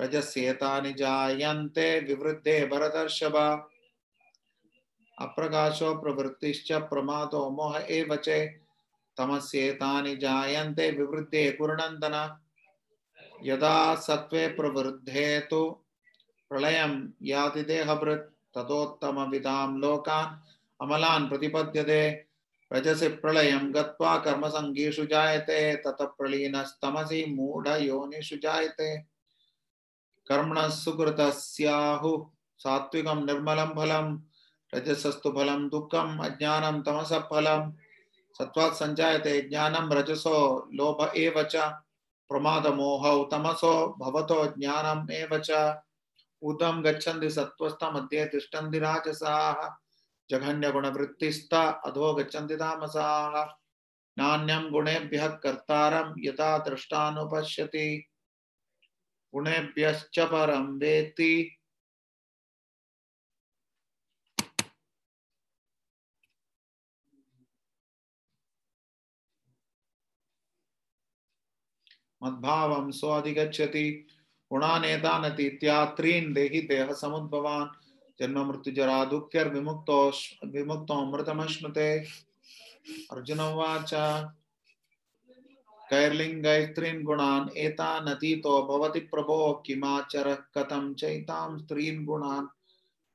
[0.00, 3.36] रजस्येतानि जायन्ते विवृद्धे भरतर्षभ।
[5.18, 8.28] अप्रकाशो प्रवृत्तिश्च प्रमादो मोह एव च।
[9.16, 12.38] तमस्येतानि जायन्ते विवृद्धे कुरुनन्दन।
[13.42, 15.76] यदा सत्त्वे प्रवृद्धे तु
[16.48, 20.48] प्रलयं याति देहभृत्। ततोत्तमविदां लोकान्
[20.82, 22.27] अमलान् प्रतिपद्यते।
[22.72, 28.98] रजसि प्रलयं गत्वा कर्मसङ्गीषु जायते, ततः प्रलीनस्तमसि मूढयोनिषु जायते।
[30.28, 32.26] कर्मणः सुकृतस्याहुः,
[32.58, 34.18] सात्विकं निर्मलं फलं,
[34.74, 37.72] रजसस्तु फलं दुःखम्, अज्ञानं तमसः फलं
[38.38, 41.56] सत्त्वात् सञ्जायते ज्ञानं, रजसो लोभ एव च,
[42.28, 45.80] प्रमादमोहौ तमसो भवतो ज्ञानम् एव च।
[46.42, 49.87] ऊर्ध्वं गच्छन्ति सत्त्वस्थमध्ये तिष्ठन्ति राजसाः।
[50.30, 53.44] जघन्यगुणवृत्तिस्ता अधो गच्छन्ति तामसाः।
[54.18, 58.06] नान्यं गुणेभ्यः कर्तारं यथा दृष्टानुपश्यति।
[59.34, 61.54] गुणेभ्यश्च परं वेत्ति।
[72.22, 74.06] मद्भावं स्वाधिगच्छति।
[74.52, 77.77] गुणानेतानतीत्यात्रीन् देहि देहसमुद्भवान्।
[78.20, 80.12] जन्म मृत्यु जरा दुःखर्विमुक्तो
[80.44, 81.98] विमुक्तोऽमृतमश्नुते।
[83.12, 83.90] अर्जुन उवाच
[85.90, 92.46] कैर्लिङ्गैस्त्रीन् गुणान् एतानतीतो भवति प्रभो, किमाचरः कथं चैतां स्त्रीन् गुणान्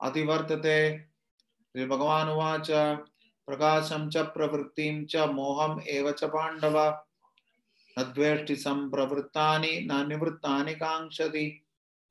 [0.01, 2.68] अतिवर्तते श्रीभगवानुवाच
[3.47, 6.78] प्रकाशं च प्रवृत्तिं च मोहम् एव च पाण्डव।
[7.99, 10.74] न द्वेष्टि सम्प्रवृत्तानि न निवृत्तानि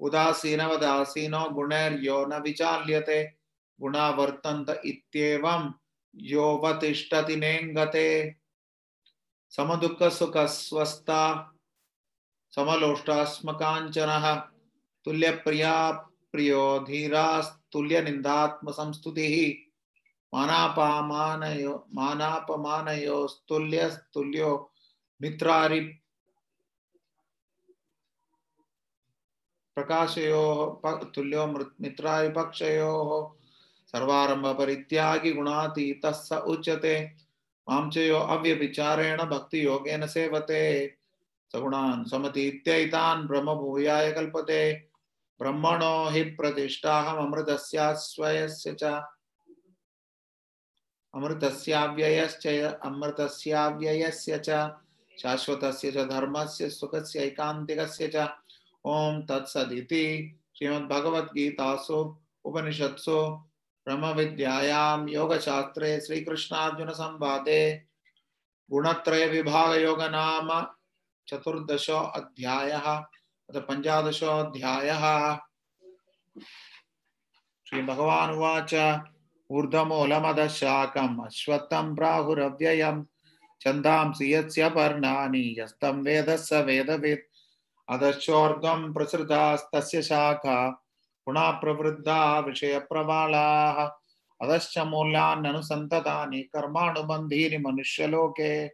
[0.02, 3.38] उदासीनवदासीनो गुणैर्यो न विचाल्यते
[3.80, 5.70] गुणा वर्तन्त इत्येवं
[6.14, 8.36] योऽवतिष्ठति नेङ्गते।
[9.50, 11.52] समदुःखसुखस्वस्था,
[12.54, 14.42] समलोष्टास्मकाञ्चनः,
[15.04, 19.68] तुल्यप्रिया प्रियो धीरास्तुल्यनिन्दात्मसंस्तुतिः
[20.34, 24.72] मानापमानयो मानापमानयोस्तुल्यस्तुल्यो
[25.22, 25.98] मित्रारि
[29.74, 33.38] प्रकाशयोः तुल्यो मृ- मित्रारिपक्षयोः
[33.86, 37.10] सर्वारम्भपरित्यागि गुणातीतः स उच्यते।
[37.70, 40.94] माँ च यो अव्यभिचारेण भक्तियोगेन सेवते।
[41.52, 44.88] सगुणान् समतीत्यैतान् ब्रह्मभूयाय कल्पते।
[45.38, 49.02] ब्रह्मणो हि प्रतिष्ठाहमृतस्यास्वयस्य च।
[51.14, 54.74] अमृतस्याव्ययश्च अमृतस्याव्ययस्य च।
[55.22, 58.28] शाश्वतस्य च धर्मस्य, सुखस्य, एकान्तिकस्य च।
[58.84, 63.16] ओम तत्सदिति श्रीमद्भगवद्गीतासु उपनिषत्सु
[63.86, 67.84] ब्रह्मविद्यायां योगशास्त्रे श्रीकृष्णार्जुन संवादे
[68.70, 70.66] गुणत्रय विभाग योग नाम
[71.28, 72.86] चतुर्दशो अध्यायः
[73.50, 75.36] अथ पञ्चादशो अध्यायः।
[77.68, 79.00] श्रीभगवान् उवाच,
[79.50, 83.04] ऊर्ध्वमूलमदशाकम्, अश्वत्थं प्राहुरव्ययम्,
[83.60, 87.31] छन्दांसि यस्य पर्णानि, यस्तं वेद स वेदवित्
[87.88, 89.32] అధశ్చోర్గం ప్రసృత
[90.02, 90.46] శాఖ
[91.26, 93.90] పునః ప్రవృద్ధా విషయ ప్రవాళాహ
[94.40, 98.70] అదశ్చ మూల్యాన్ను సంతతాని కర్మానుబంధీని మనుష్యలోకే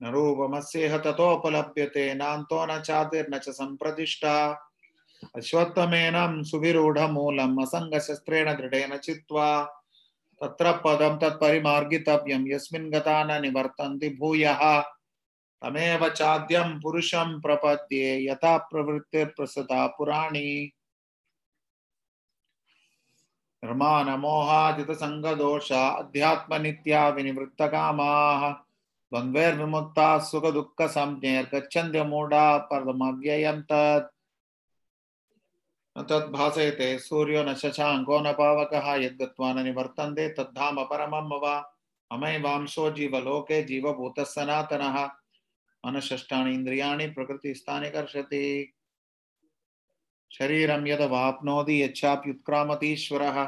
[0.00, 4.26] నరూపమస్యేహ తోపలభ్యతే నాంతో నాతిర్న చ సంప్రతిష్ట
[5.34, 6.34] అశ్వత్థమేనం
[7.58, 9.68] అసంగ శస్త్రేణ దృఢేన చిత్వా
[10.40, 14.60] తత్ర పదం తత్పరిమార్గితవ్యం యస్మిన్ గతాన నివర్తంతి భూయః
[15.62, 20.72] तमेव चाद्यं पुरुषं प्रपद्ये यथा प्रवृत्तिर्प्रसृता पुराणी।
[23.64, 28.54] निर्माणमोहाजितसङ्गदोषा अध्यात्मनित्या विनिवृत्तकामाः।
[29.12, 34.14] द्वन्द्वैर्विमुक्ताः सुखदुःखसंज्ञैर्गच्छन्त्यमूढा पदमव्ययं तत्।
[35.98, 41.64] न तद्भासयते सूर्यो न शशाङ्को न पावकः, यद्गत्वा न निवर्तन्ते तद्धाम परमं मम
[42.12, 45.10] ममैवांशो जीवलोके जीवभूतः सनातनः।
[45.86, 48.74] मनषष्ठानि इन्द्रियाणि प्रकृतिस्थानि कर्षति।
[50.32, 53.44] शरीरं यदवाप्नोति यच्चाप्युत्क्रामतीश्वरः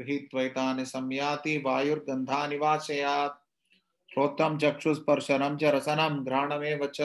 [0.00, 3.40] गृहीत्वैतानि संयाति, वायुर्गन्धानि वाशयात्
[4.12, 7.00] श्रोत्रं, चक्षुस्पर्शनं च रसनं, घ्राणमेव च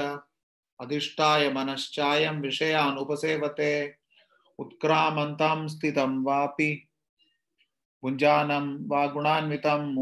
[0.80, 3.96] अधिष्ठाय मनश्चायं विषयान् उपसेवते।
[4.60, 6.88] उत्क्रामन्तं स्थितं वापि
[8.04, 9.94] भुञ्जानं वा गुणान्वितं,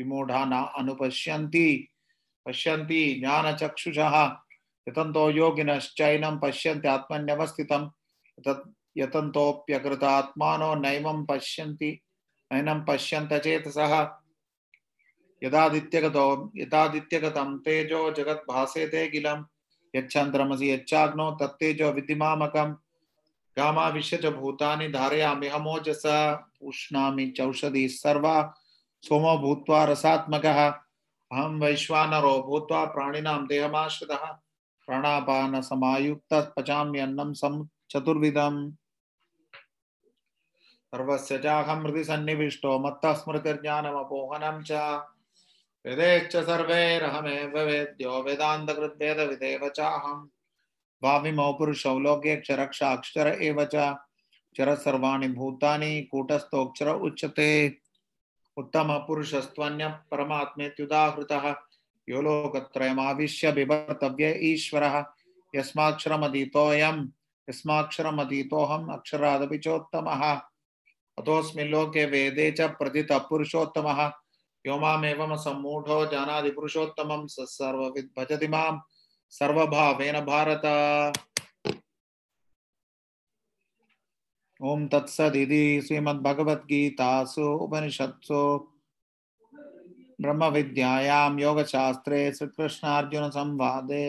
[0.00, 1.88] मूढ न अनुपश्यन्ति।
[2.46, 4.24] पश्यन्ति ज्ञानचक्षुषः।
[4.88, 7.88] यतन्तो योगिनश्चैनं पश्यन्ति आत्मन्यवस्थितं।
[8.48, 12.00] तत् यतन्तोऽप्यकृतात्मानो नैवं पश्यन्ति,
[12.52, 14.10] नैनं पश्यन्त चेतसः।
[15.44, 19.44] यदादित्यगतो, यदादित्यगतं तेजो जगद्भासेते किलं।
[19.96, 22.72] यच्छन्द्रमसि यच्चाग्नो तत्तेजो विद्धिमामकं।
[23.58, 28.54] गामाविश्य च भूतानि धारयाम्यहमोजसा उष्णामि चौषधिः सर्वा।
[29.02, 30.83] सोमो भूत्वा रसात्मकः।
[31.32, 34.26] अहं वैश्वानरो भूत्वा प्राणिनां देहमाश्रितः
[34.86, 38.72] प्राणापानसमायुक्तः पचाम्यन्नं सं चतुर्विधम्।
[40.84, 44.72] सर्वस्य चाहं हृदि सन्निविष्टो, मत्तः स्मृतिर्ज्ञानमपोहनं च।
[45.86, 50.28] वेदैश्च सर्वैरहमेव वेद्यो वेदान्तकृद्वेदविदेव चाहम्।
[51.02, 51.98] भाविमौ पुरुषौ
[53.28, 53.96] एव च।
[55.28, 57.83] भूतानि, कूटस्थोऽक्षर उच्यते।
[58.56, 61.54] उत्तमपुरुषस्त्वन्यः परमात्मेत्युदाहृतः।
[62.08, 65.04] यो लोकत्रयमाविश्य बिभर्तव्य ईश्वरः।
[65.56, 67.06] यस्माक्षरमधीतोऽयं
[67.50, 70.22] यस्माक्षरमधीतोऽहम् अक्षरादपि चोत्तमः।
[71.18, 74.12] अतोऽस्मिन् लोके वेदे च प्रथितः पुरुषोत्तमः
[74.66, 78.86] यो मामेवमसम्मूढो जानाति पुरुषोत्तमं स सर्वविद् भजति माँ
[79.30, 80.62] सर्वभावेन भारत।
[84.72, 88.40] ॐ तत्सदिति श्रीमद्भगवद्गीतासु उपनिषत्सु
[90.22, 94.06] ब्रह्मविद्यायां योगशास्त्रे श्रीकृष्णार्जुनसंवादे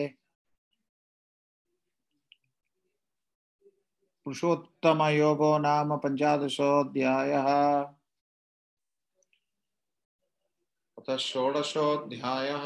[4.26, 7.50] पुरुषोत्तमयोगो नाम पञ्चादशोऽध्यायः
[11.00, 12.66] अथ षोडशोऽध्यायः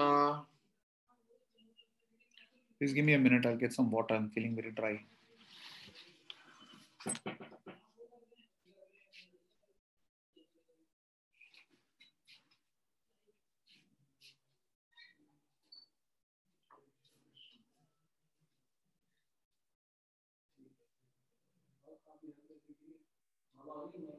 [2.81, 3.45] Please give me a minute.
[3.45, 4.15] I'll get some water.
[4.15, 5.01] I'm feeling very dry.
[23.97, 24.18] you know,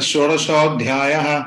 [0.00, 1.44] षोडशोऽध्यायः.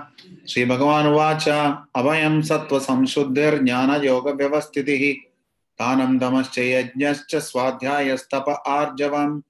[0.50, 5.32] श्रीभगवानुवाच, अभयं सत्त्वसंशुद्धिर्ज्ञानयोगव्यवस्थितिः
[5.80, 9.42] दानं दमश्च यज्ञश्च स्वाध्यायस्तप आर्जवम्।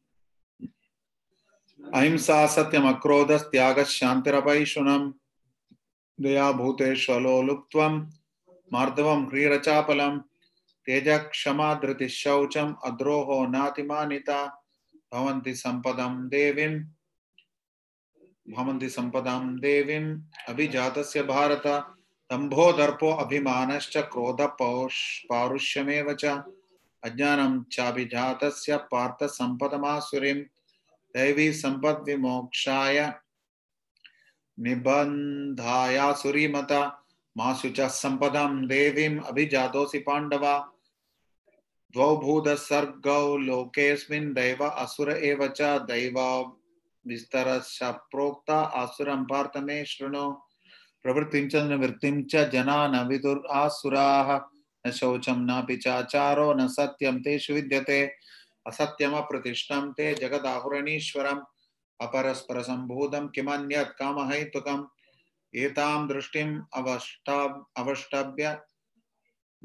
[1.93, 5.11] अहिंसा सत्यमक्रोधस्त्यागः शान्तिरपैशुनम्
[6.21, 8.07] दया भूतेष्वलोलुप्त्वं
[8.73, 10.19] मार्दवं ह्रीरचापलं
[10.85, 14.63] तेजः क्षमा धृतिः शौचम् अद्रोहो नातिमानिता।
[15.13, 16.96] भवन्ति सम्पदं देवीं
[18.49, 21.93] भवन्ति सम्पदां देवीम् अभिजातस्य भारत
[22.31, 26.43] दम्भो दर्पो अभिमानश्च क्रोध पौष, पारुष्यमेव च।
[27.03, 30.43] अज्ञानं चाभिजातस्य पार्थ सम्पदमासुरीं
[31.13, 33.13] दैवी सम्पद्विमोक्षाय
[34.59, 37.05] निबन्धायासुरीमता।
[37.37, 40.71] मासु च सम्पदां देवीम् अभिजातोऽसि पाण्डवा।
[41.93, 46.15] द्वौ भूतसर्गौ लोकेऽस्मिन् दैव असुर एव च दैव
[47.07, 50.37] विस्तरश्च प्रोक्ता आसुरं पार्थ मे शृणु
[51.03, 54.39] प्रवृत्तिं च जना न विदुरासुराः
[54.87, 58.15] न शौचं नापि चाचारो न सत्यं तेषु विद्यते।
[58.67, 61.41] असत्यमप्रतिष्ठं ते जगदाहुरणीश्वरम्।
[62.01, 64.85] अपरस्परसम्भूतं किमन्यत् कामहैतुकम्।
[65.55, 68.59] एतां दृष्टिम् अवष्टा अवष्टभ्य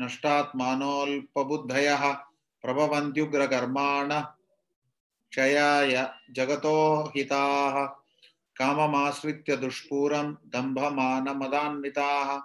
[0.01, 2.17] नष्टात्मानोऽल्पबुद्धयः।
[2.63, 4.27] प्रभवन्त्युग्रकर्माणः
[5.33, 8.03] क्षयाय जगतो हिताः,
[8.57, 12.43] काममाश्रित्य दुष्पूरं, दम्भमानमदान्विताः।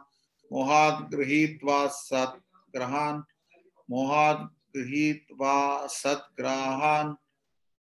[0.54, 3.22] मोहात् गृहीत्वा सद्ग्रहान्
[3.90, 7.16] मोहात् गृहीत्वा सद्ग्राहान्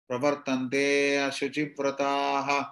[0.09, 2.64] प्रवर्तन्ते अशुचिव्रताः।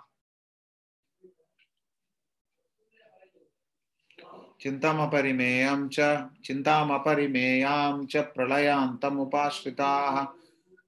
[4.61, 10.39] चिन्तामपरिमेयं च, चिन्तामपरिमेयां च प्रलयान्तमुपाश्रिताः।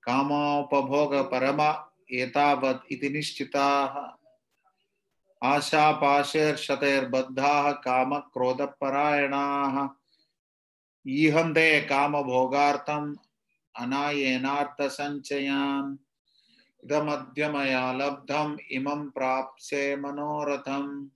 [0.03, 1.85] कामोपभोगपरम
[2.15, 4.19] एतावत् इति निश्चिताः।
[5.49, 9.89] आशापाशैर्शतैर्बद्धाः कामक्रोधपरायणाः।
[11.09, 13.17] ईहन्ते कामभोगार्थम्
[13.79, 15.97] अनायेनार्थसञ्चयान्।
[16.85, 21.09] इदमद्य मया लब्धम् इमं प्राप्स्ये मनोरथम्।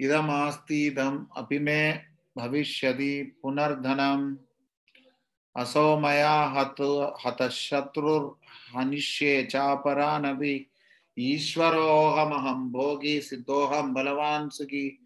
[0.00, 2.00] इदमास्तीदम् अपि मे
[2.38, 4.45] भविष्यति पुनर्धनम्।
[5.56, 6.74] असौ मया हत,
[7.26, 10.70] हतशत्रुर्हनिष्ये चापरानपि।
[11.18, 15.04] ईश्वरोऽहमहं भोगी सिद्धोऽहं बलवान् सुखी।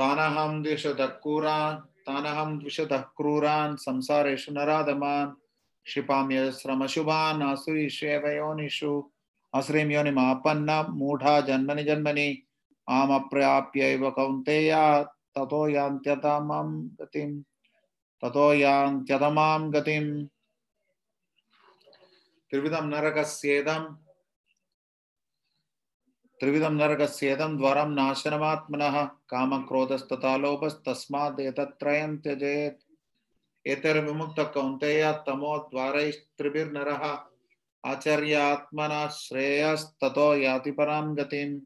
[0.00, 5.30] तानहं द्विषतः क्रूरान्, तानहं द्विषतः क्रूरान्, संसारेषु नराधमान्
[5.84, 9.10] क्षिपाम्यश्रमशुभान् आसुरीष्वेव योनिषु
[9.54, 12.42] आश्रयं योनिमापन्न, मूढा जन्मनि जन्मनि
[12.90, 15.04] मामप्राप्यैव कौन्तेय,
[15.36, 17.42] ततो यान्त्यतमां गतिम्,
[18.22, 20.26] ततो यान्त्यतमां गतिम्।
[22.50, 24.09] त्रिविधं नरकस्येदं
[26.40, 32.82] त्रिविधं नरकस्येदं द्वारं नाशनमात्मनः कामक्रोधस्तथा लोभस्तस्मात् एतत्त्रयं त्यजेत्।
[33.66, 37.18] एतैर्विमुक्तः कौन्तेय तमो द्वारैस्त्रिभिर्नरः
[37.86, 41.60] आचर्यात्मना श्रेयस्ततो याति परां गतिम्।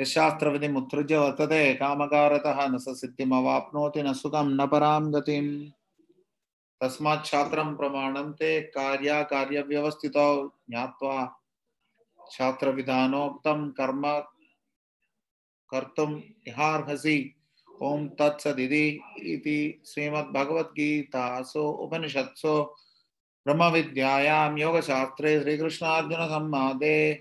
[0.00, 5.70] यशास्त्रविधिमुत्सृज्य वर्तते, कामकारतः न स सिद्धिमवाप्नोति, न सुखं न परां गतिम्।
[6.80, 11.42] तस्मात् छात्रं प्रमाणं ते कार्याकार्यव्यवस्थितौ ज्ञात्वा
[12.30, 14.02] छात्रविधानोक्तं कर्म
[15.70, 17.34] कर्तुम् इहार्हसि।
[17.82, 22.74] ॐ तत्सदिति इति श्रीमद्भगवद्गीतासु उपनिषत्सु
[23.46, 27.14] ब्रह्मविद्यायां योगशास्त्रे श्रीकृष्णार्जुनसंवादे।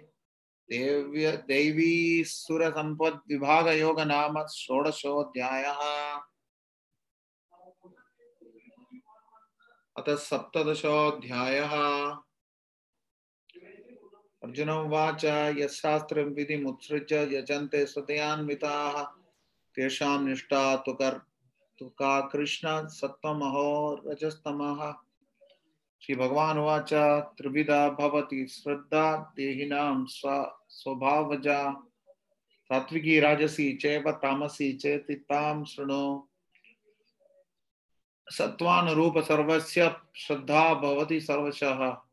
[0.69, 5.81] देव्य दैवी सुरसम्पद्विभागयोग नाम षोडशोऽध्यायः।
[9.97, 11.71] अथ सप्तदशोऽध्यायः।
[14.45, 15.25] अर्जुन उवाच
[15.57, 19.03] यशास्त्रं विधिमुत्सृज्य यजन्ते सदयान्विताः
[19.75, 21.19] तेषां निष्ठा तु कर्,
[21.79, 24.93] तु का कृष्ण सत्त्वमहो रजस्तमः।
[26.01, 26.93] श्रीभगवानुवाच
[27.37, 31.71] त्रिविधा भवति, श्रद्धा देहिनां स्व, स्वभावजा।
[32.65, 36.23] सात्विकी राजसी चैव तामसी चेति तां शृणु।
[38.29, 42.04] सत्त्वानुरूप सर्वस्य श्रद्धा भवति सर्वशः।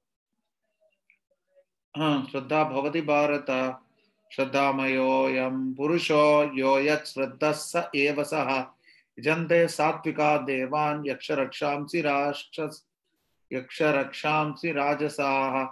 [1.99, 3.47] श्रद्धा भवति भारत।
[4.33, 8.67] श्रद्धामयोऽयं पुरुषो, यो यत् श्रद्धः स एव सः।
[9.19, 12.87] यजन्ते सात्विका देवान् यक्षरक्षांसि राक्षस
[13.53, 15.65] यक्षरक्षांसि राजसाः।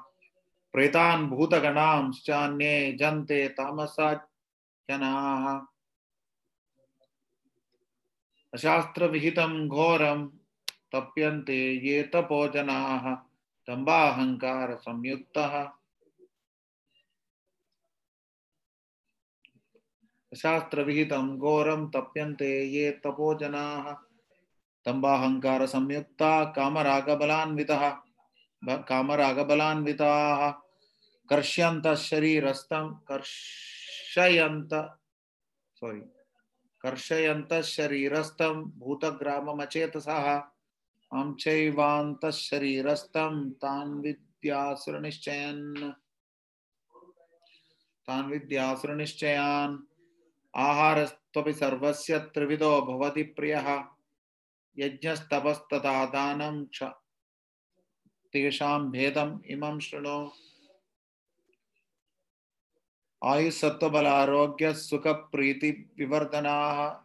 [0.72, 4.28] प्रेतान् भूतगणांश्चान्ये यजन्ते तामसा
[4.90, 5.60] जनाः
[8.54, 10.28] अशास्त्रविहितं घोरं
[10.92, 13.16] तप्यन्ते ये तपो जनाः
[13.68, 15.70] दम्बाहङ्कारसंयुक्तः
[20.37, 23.97] शास्त्रविहितं घोरं तप्यन्ते ये तपो जनाः।
[24.87, 27.97] दम्बाहङ्कारसंयुक्ता कामरागबलान्वितः।
[28.64, 30.53] कामरागबलान्विताः।
[31.31, 34.99] कर्ष्यन्तः शरीरस्थं कर्षयन्त
[35.74, 36.03] सोरि
[36.81, 40.43] कर्षयन्तः शरीरस्थं भूतग्राममचेतसः।
[41.14, 44.14] माँ चैवान्तः शरीरस्थं तान्
[50.57, 53.84] आहारस्त्वपि सर्वस्य त्रिविधो भवति प्रियः।
[54.78, 56.92] यज्ञस्तपस्तथा दानं च।
[58.32, 60.30] तेषां भेदम् इमं शृणु।
[63.24, 67.01] आयुसत्त्वबलारोग्य सुखप्रीतिविवर्धनाः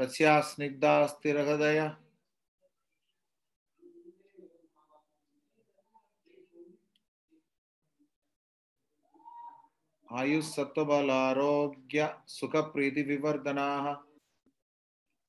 [0.00, 1.96] रस्या स्निग्धा स्थिरहृदय।
[10.14, 13.96] आयुस्सत्त्वबलारोग्य सुखप्रीतिविवर्धनाः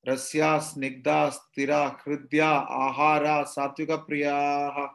[0.08, 4.88] रस्या स्निग्धा स्थिरा हृद्या आहारा सात्विकप्रियाः।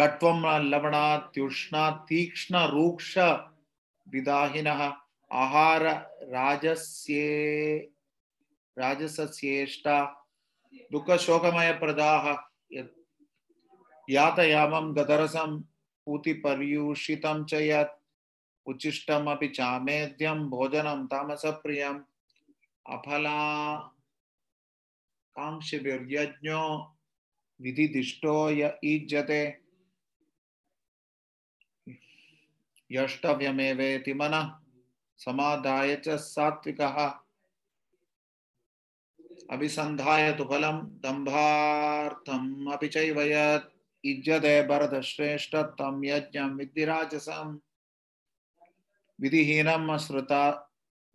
[0.00, 0.44] कट्वं
[2.66, 3.18] रूक्ष
[4.08, 4.92] विदाहिनः
[5.32, 7.90] आहार राजस्ये,
[8.78, 10.26] राजसस्येष्टा,
[10.92, 12.36] दुःखशोकमयप्रदाः,
[12.72, 12.96] यत्
[14.10, 15.75] यातयामं गतरसं
[16.06, 18.02] पूतिपर्यूषितं च यत्
[18.66, 22.04] उच्छिष्टमपि चामेद्यं भोजनं तामसप्रियम्
[22.86, 23.76] अफला
[25.36, 26.62] काङ्क्षिभिर्यज्ञो
[27.60, 29.58] विधिदिष्टो य ईज्यते।
[32.90, 34.58] यष्टव्यमेवेति मनः
[35.16, 36.98] समाधाय च सात्विकः।
[39.50, 43.20] अभिसन्धाय तु फलं दम्भार्थम् अपि चैव
[44.06, 47.58] युज्यते भरतश्रेष्ठ तं यज्ञं विद्धिराजसम्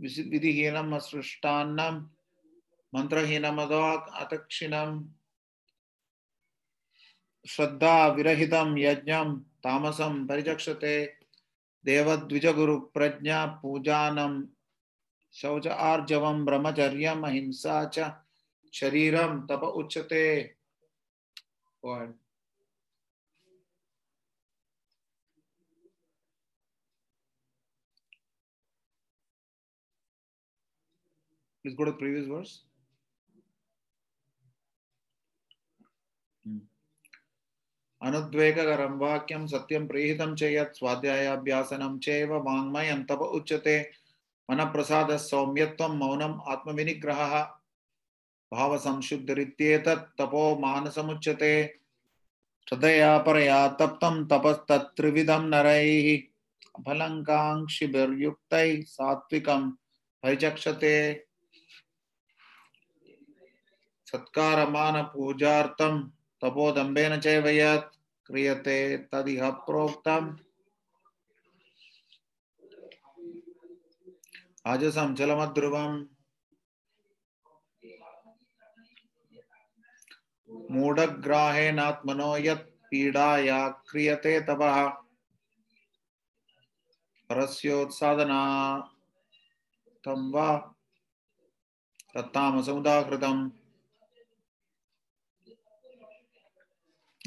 [0.06, 2.02] विधिहीनम् असृष्टान्नं।
[2.94, 3.98] मन्त्रहीनमदो
[7.48, 11.06] श्रद्धा विरहितं यज्ञं तामसं परिचक्षते।
[11.86, 14.46] देवद्विजगुरु प्रज्ञा पूजानं।
[15.34, 18.12] शौच आर्जवं ब्रह्मचर्यम् अहिंसा च।
[18.74, 20.56] शरीरं तप उच्यते।
[21.86, 22.21] Go
[31.64, 32.64] Please go to the previous verse.
[38.02, 43.76] अनुद्वेगकरं वाक्यं सत्यं प्रेहितं च यत् स्वाध्यायाभ्यासनं चैव वाङ्मयं तप उच्यते
[44.50, 47.36] मनप्रसादः सौम्यत्वं मौनम् आत्मविनिग्रहः
[48.52, 51.54] भावसंशुद्धिरित्येतत् तपो मानसमुच्यते
[52.68, 56.10] श्रद्धया परया तप्तं तपस्तत्त्रिविधं नरैः
[56.88, 59.70] फलङ्काङ्क्षिभिर्युक्तैः सात्विकं
[64.14, 66.04] परिचक्षते सत्कारमानपूजार्थं
[66.42, 67.96] तपोदम्भेन चैव यत्
[68.26, 70.38] क्रियते तदिह प्रोक्तम्।
[74.66, 76.06] अजसं जलमध्रुवम्
[80.72, 84.88] मूढग्राहेणात्मनो यत् पीडाया क्रियते तपः।
[87.30, 88.42] परस्योत्सादना
[90.04, 90.76] तं वा
[92.14, 93.50] तत्तामसमुदाहृतम्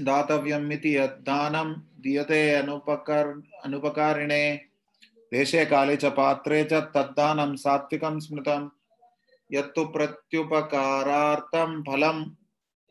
[0.01, 4.61] दातव्यमिति यद्दानं दीयते अनुपकर, अनुपकारिणे।
[5.33, 8.69] देशे काले च पात्रे च तद्दानं सात्विकं स्मृतं
[9.53, 12.31] यत्तु प्रत्युपकारार्थं फलम्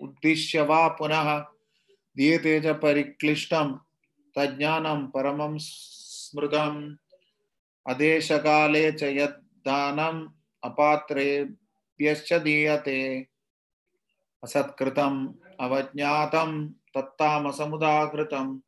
[0.02, 1.40] उद्दिश्य वा पुनः
[2.18, 3.78] दीयते च परिक्लिष्टं
[4.38, 6.96] तज्ज्ञानं परमं स्मृतम्।
[7.88, 10.28] अदेशकाले च यद्दानम्
[10.64, 13.28] अपात्रेभ्यश्च दीयते।
[14.44, 15.28] असत्कृतम्
[15.60, 18.60] अवज्ञातं तत्तामसमुदाहृतम्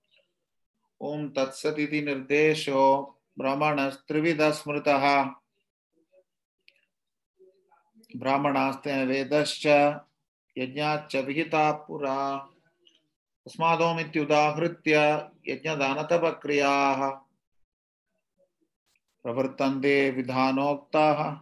[1.01, 5.25] ॐ तत्सदिति निर्देशो ब्राह्मणस्त्रिविधः स्मृतः
[8.17, 9.65] ब्राह्मणास्तेन वेदश्च,
[10.57, 12.37] यज्ञाच्च विहिता पुरा।
[13.45, 14.97] तस्मादोमित्युदाहृत्य
[15.47, 17.09] यज्ञदानतपक्रियाः।
[19.23, 21.39] प्रवर्तन्ते विधानोक्ताः।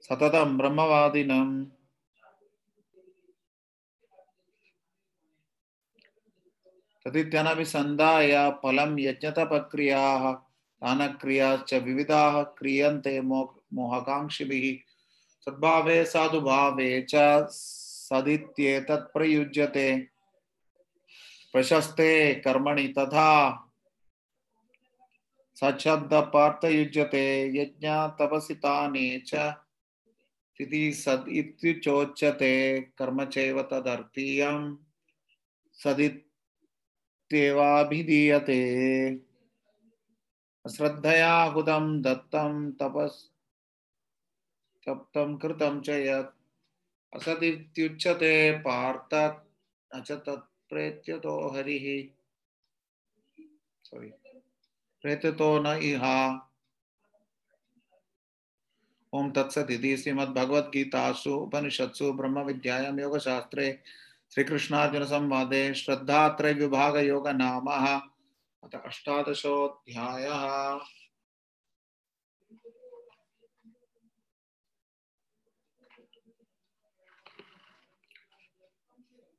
[0.00, 1.66] सततं ब्रह्मवादिनम्।
[7.06, 10.32] तदित्यनभिसन्धाय फलं यज्ञतपक्रियाः
[10.82, 14.78] दानक्रियाश्च विविधाः क्रियन्ते मोह, मोहकाङ्क्षिभिः।
[15.42, 17.14] सद्भावे साधुभावे च
[17.50, 19.86] सदित्येतत् प्रयुज्यते
[21.52, 23.30] प्रशस्ते कर्मणि तथा
[25.54, 27.24] सच्छब्दपार्थयुज्यते।
[27.62, 27.88] यज्ञ
[28.18, 29.54] तपसितानि च
[30.60, 34.74] इति सद् इत्युचोच्यते कर्म चैव तदर्थीयं
[37.32, 38.60] सदित्येवाभिधीयते
[40.64, 43.20] श्रद्धया हुतं दत्तं तपस्
[44.86, 46.36] तप्तं कृतं च यत्
[47.16, 49.14] असदित्युच्यते पार्थ
[49.94, 51.86] न च तत्प्रेत्यतो हरिः।
[53.88, 54.10] Sorry.
[55.02, 56.18] प्रेत्यतो न इहा।
[59.12, 59.32] ओम
[59.96, 63.68] श्रीमद्भगवद्गीतासु उपनिषत्सु ब्रह्मविद्यायां योगशास्त्रे
[64.34, 70.44] श्रीकृष्णार्जुन संवादे श्रद्धात्रय विभाग योग नाम अथ अष्टादशोऽध्यायः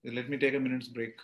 [0.06, 1.16] Let me take a minute's break.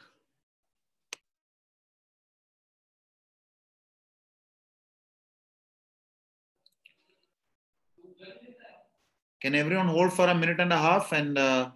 [9.42, 11.72] Can everyone hold for a minute and a half and uh,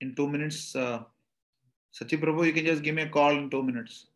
[0.00, 1.02] in two minutes, uh,
[1.92, 4.06] Sachi Prabhu, you can just give me a call in two minutes.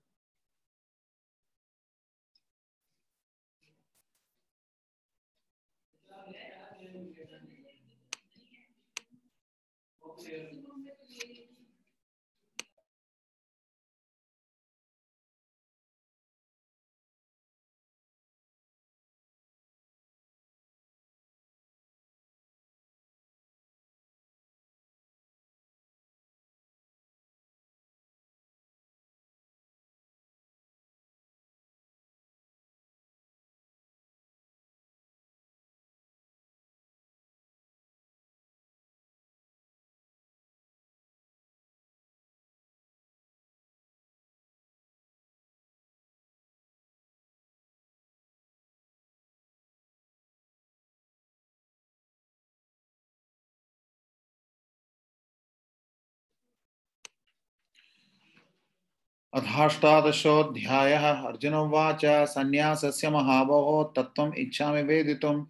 [59.36, 65.44] अथाष्टादशोऽध्यायः Arjun उवाच, सन्न्यासस्य महाबाहो तत्त्वम् इच्छामि वेदितुं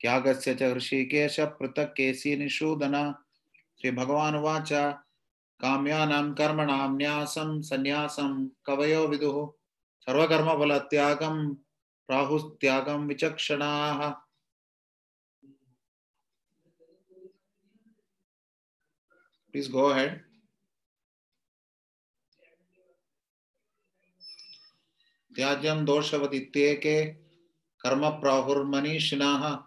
[0.00, 3.14] त्यागस्य च ऋषिकेश पृथक् केसी निषूदन
[3.80, 4.72] श्रीभगवानुवाच
[5.60, 9.50] काम्यानां कर्मणां न्यासं, सन्न्यासं कवयो विदुः।
[10.00, 11.54] सर्वकर्मफलत्यागं,
[12.08, 14.14] प्राहुस्त्यागं विचक्षणाः।
[19.54, 20.31] Please go ahead.
[25.36, 27.06] त्याज्यं दोषवदित्येके
[27.80, 29.58] कर्म प्राहुर्मनीषिणः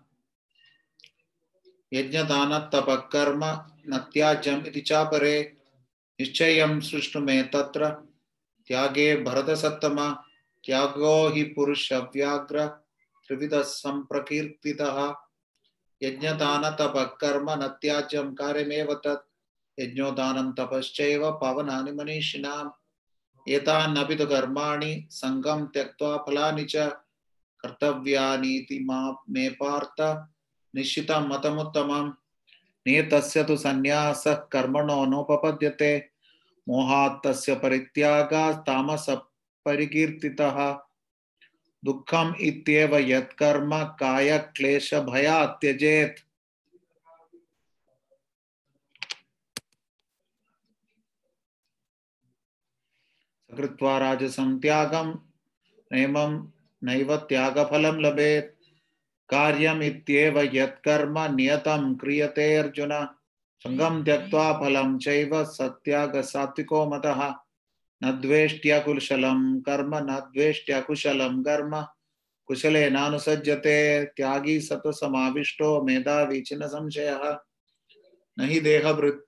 [1.94, 3.46] यज्ञदानतपःकर्म
[3.88, 5.58] न त्याज्यम् चापरे
[6.20, 7.90] निश्चयं सृष्टुमे तत्र
[8.68, 10.14] त्यागे भरतसत्तम,
[10.66, 12.66] त्यागो हि पुरुषव्याघ्र
[13.28, 15.14] त्रिविधः सम्प्रकीर्तितः।
[16.04, 19.30] यज्ञदानतपःकर्म न त्याज्यं कार्यमेव तत्
[19.80, 22.72] यज्ञोदानं तपश्चैव पावनानि मनीषिणाम्।
[23.48, 26.76] एतान्नपि तु कर्माणि सङ्गं त्यक्त्वा फलानि च
[27.60, 30.28] कर्तव्यानीति मा मे पार्थ।
[30.76, 32.12] निश्चितं मतमुत्तमम्।
[32.88, 36.10] नियतस्य तु सन्न्यासः कर्मणो नोपपद्यते।
[37.50, 38.70] परित्यागात्
[41.86, 46.25] दुःखम् इत्येव यत्कर्म कायक्लेशभयात् त्यजेत्।
[53.58, 55.16] कृत्वा राजसं त्यागं।
[55.92, 56.48] नैमं
[56.84, 58.56] नैव त्यागफलं लभेत्।
[59.30, 63.08] कार्यमित्येव यत्कर्म नियतं क्रियते अर्जुन।
[63.60, 67.34] सङ्गं त्यक्त्वा फलं चैव सत्याग सात्विको मतः।
[68.04, 71.86] न द्वेष्ट्यकुशलं कर्म, न द्वेष्ट्यकुशलं कर्म।
[72.46, 77.38] कुशले नानुसज्जते, त्यागी सत्त्वसमाविष्टो मेधावी चिन्न संशयः
[78.40, 79.26] न हि देहभृत्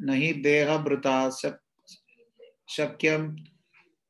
[0.00, 1.28] न हि देहभृता
[2.70, 3.36] शक्- शक्यं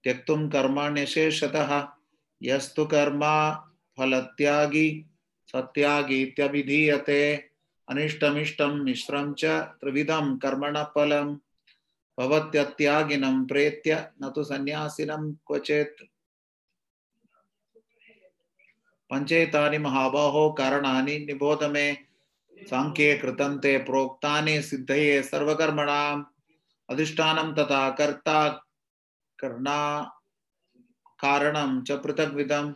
[0.04, 1.88] त्यक्तुं कर्माण्यशेषतः
[2.42, 3.50] यस्तु कर्मा
[3.98, 5.06] फलत्यागी,
[5.46, 7.36] सत्यागीत्यभिधीयते,
[7.88, 9.44] अनिष्टमिष्टं मिश्रं च
[10.38, 11.36] कर्मणः फलं
[12.18, 16.04] भवत्यत्यागिनं प्रेत्य न तु सन्न्यासिनं क्वचित्।
[19.11, 21.98] पञ्चेतानि महाबाहो कारणानि निबोध मे,
[22.70, 26.24] साङ्ख्ये कृतं ते प्रोक्तानि सिद्धये सर्वकर्मणाम्।
[26.91, 28.49] अधिष्ठानं तथा कर्ता
[29.39, 30.03] कर्णा
[31.20, 32.70] कारणं च पृथग्विधं,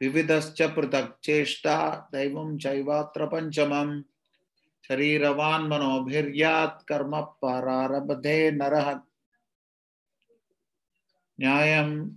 [0.00, 4.02] विविधश्च पृथक् चेष्टा दैवं चैवात्र पञ्चमम्।
[4.88, 9.00] शरीरवान् मनोभिर्यात् कर्म प्रारब्धे नरः।
[11.40, 12.10] न्यायं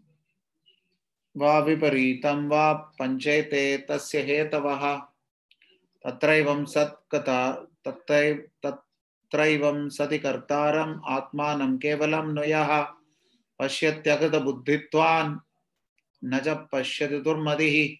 [1.37, 4.95] वा विपरीतं वा पञ्चेते तस्य हेतवः।
[6.03, 8.49] तत्रैवं सत्कथा तत्रैव
[9.33, 12.81] तत्रैवं सति कर्तारम् आत्मानं केवलं नु यः।
[13.59, 15.39] पश्यत्यगतबुद्धित्वान्
[16.25, 17.97] न च पश्यति दुर्मतिः।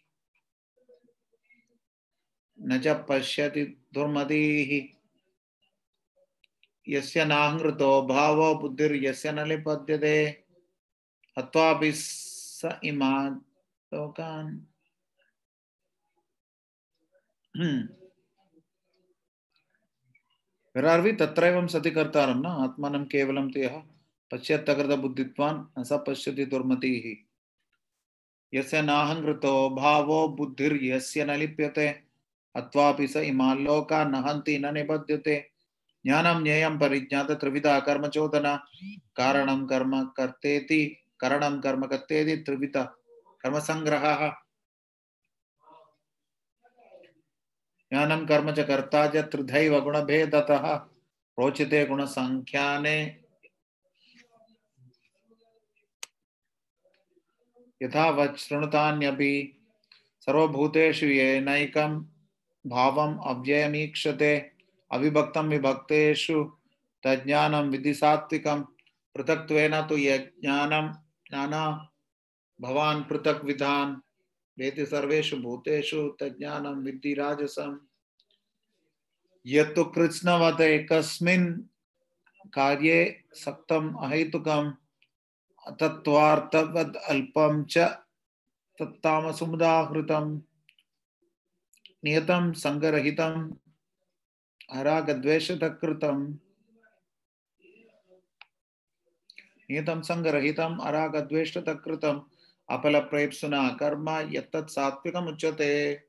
[2.62, 4.98] न च पश्यति दुर्मतिः।
[6.88, 10.44] यस्य नाहृतो भावो बुद्धिर्यस्य न लिपद्यते।
[11.40, 12.62] हत्वापि स
[13.94, 14.60] लोकान्
[20.76, 23.82] विरार्वि तत्रैवं सति कर्तारं न आत्मानं केवलं तु यः
[24.32, 27.06] पश्यत्यकृतबुद्धित्वान् न स पश्यति दुर्मतिः
[28.54, 31.88] यस्य नाहङ्कृतो भावो बुद्धिर्यस्य न लिप्यते
[32.56, 35.38] अत्वापि स इमान् लोकान् न हन्ति न निबध्यते
[36.06, 38.56] ज्ञानं ज्ञेयं परिज्ञात त्रिविधा कर्मचोदना
[39.18, 40.84] कारणं कर्म कर्तेति
[41.20, 42.84] करणं कर्म कर्तेति त्रिविधा
[43.44, 44.30] कर्मसङ्ग्रहः
[47.94, 50.76] ज्ञानं कर्म च कर्ता च त्रिधैव गुणभेदतः।
[51.40, 53.20] रोचते गुणसङ्ख्याने
[57.84, 59.62] यथा वत् शृणुतान्यपि
[60.20, 62.06] सर्वभूतेषु येनैकं
[62.68, 64.52] भावम् अव्ययमीक्षते।
[64.92, 66.44] अविभक्तं विभक्तेषु
[67.04, 68.64] तज्ज्ञानं विधि सात्विकं
[69.16, 70.88] पृथक्त्वेन तु यज्ञानं
[71.34, 71.90] नाना
[72.62, 73.96] भवान् पृथक् विधान्।
[74.58, 77.78] वेति सर्वेषु भूतेषु तज्ज्ञानं विद्धि राजसम्
[79.46, 81.48] यत्तु कृत्स्नवत् एकस्मिन्
[82.58, 83.00] कार्ये
[83.44, 84.72] सक्तम् अहैतुकम्
[85.68, 87.88] अतत्त्वार्थवद् अल्पं च
[88.80, 90.30] तत्तामसमुदाहृतं
[92.06, 93.36] नियतं सङ्गरहितं
[94.74, 96.24] हरागद्वेषतः कृतं
[99.70, 101.74] नियतं सङ्गरहितं अरागद्वेषतः
[102.70, 106.04] कृतम् अपलप्रेप्सुना कर्म यत्तत् सात्विकमुच्यते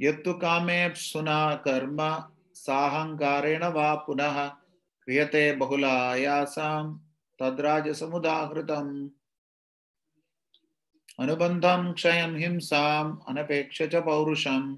[0.00, 4.48] यत्तु कामेप्सुना, कर्म साहङ्कारेण वा पुनः
[5.04, 6.98] क्रियते बहुलायासां
[7.40, 9.08] तद्राजसमुदाहृतम्।
[11.20, 14.72] अनुबन्धं, क्षयं, हिंसाम् अनपेक्ष च पौरुषं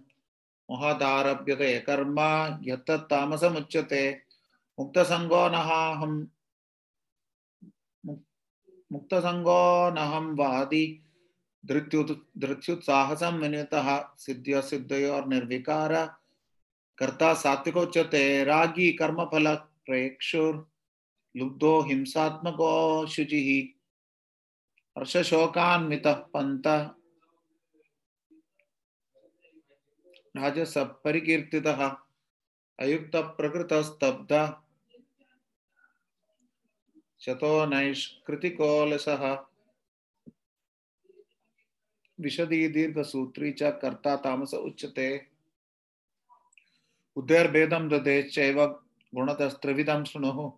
[0.70, 2.16] मोहादारभ्यते कर्म
[2.62, 4.22] यत्तत् तामसमुच्यते।
[4.78, 6.36] मुक्तसङ्गो नहाहं
[8.93, 11.03] मुक्तसङ्गो नहं वादी
[11.66, 16.16] धृत्युत्, धृत्युत्साहसं विनितः सिद्ध्यो सिद्धयोर्निर्विकार।
[16.99, 19.59] कर्ता सात्विकोच्यते, रागी कर्मफल
[21.82, 23.76] हिंसात्मको शुचिः।
[24.99, 26.91] हर्षशोकान्वितः पन्तः।
[30.37, 31.89] राजसः परिकीर्तितः
[32.80, 34.65] अयुक्तप्रकृतस्तब्धः।
[37.66, 39.47] नैष्कृतिकोलसः।
[42.20, 45.27] विशदी दीर्घसूत्री च कर्ता तामस उच्यते।
[47.16, 48.66] उदयर्भेदं ददेश्चैव
[49.14, 50.53] गुणतस्त्रिविधं शृणुः।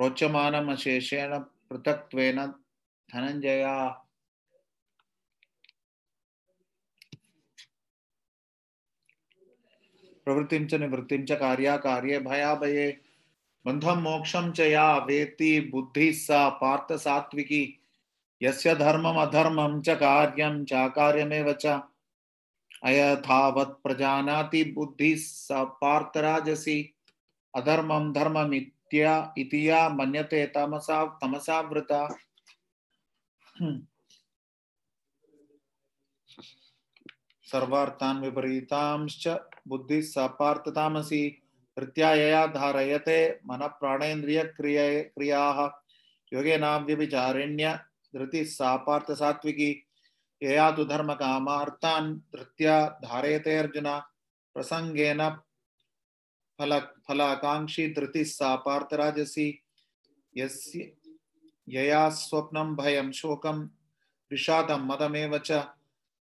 [0.00, 2.46] रोचमानम् अशेषेण पृथक्त्वेन
[3.14, 3.88] धनञ्जया।
[10.24, 13.03] प्रवृत्तिं च निवृत्तिं च कार्याकार्ये भयाभये।
[13.64, 17.62] बंधम मोक्षम च या वेति बुद्धि सा पार्थ सात्विकी
[18.40, 21.80] यस्य धर्मम अधर्मम च कार्यम च चाकार्यमेव च।
[22.82, 26.78] अयथावत् प्रजानाति बुद्धि स पार्थ राजसी
[27.54, 32.02] अधर्मम धर्मम इत्या इतिया मन्यते तमसा तमसा तमसावृता
[33.56, 33.80] हम्म।
[37.46, 39.26] सर्वार्थान् विपरीतांश्च
[39.68, 41.22] बुद्धि स पार्थ तामसी
[41.76, 45.70] प्रत्यायया धारयते मनः प्राणेन्द्रियक्रिय क्रियाः।
[46.32, 47.78] योगेनाव्यभिचारिण्य
[48.16, 49.86] धृतिः सा पार्थसात्विकी
[50.42, 54.00] यया तु धर्मकामार्थान् धृत्या धारयते अर्जुन।
[54.54, 55.28] प्रसङ्गेन
[56.58, 59.62] फल फलाकाङ्क्षी धृतिः सा पार्थराजसी
[60.36, 60.92] यस्य
[61.68, 63.66] यया स्वप्नं भयं शोकं,
[64.30, 65.52] विषादं मदमेव च।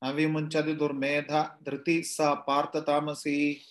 [0.04, 3.62] न विमुञ्चति दुर्मेधा धृतिः सा पार्थतामसी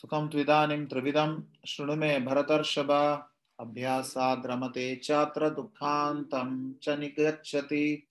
[0.00, 2.90] सुखं त्विदानीं त्रिविधं, शृणु मे भरतर्षभ
[3.60, 8.06] अभ्यासाद् रमते चात्र दुःखान्तं च निगच्छति।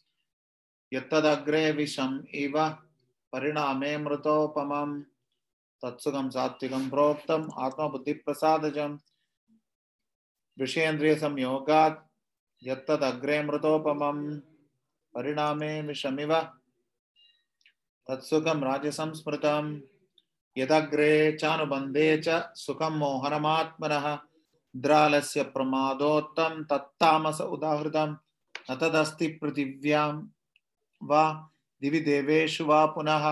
[0.93, 2.69] यत्तदग्रे विषम् इव,
[3.31, 5.03] परिणामे मृतोपमम्।
[5.81, 8.97] तत्सुखं सात्विकं प्रोक्तम्, आत्मबुद्धिप्रसादजम्।
[10.59, 12.07] विषयेन्द्रियसंयोगात्
[12.63, 14.39] यत्तदग्रे मृतोपमम्।
[15.15, 16.41] परिणामे विषमिव।
[18.07, 19.79] तत्सुखं राजसंस्मृतम्।
[20.57, 24.07] यदग्रे चानुबन्धे च सुखं मोहनमात्मनः
[24.75, 28.15] द्रालस्य प्रमादोत्तं तत्तामस उदाहृतं
[28.69, 30.09] न तदस्ति पृथिव्यां
[31.01, 31.23] वा
[31.81, 33.25] दिवि देवेषु वा पुनः।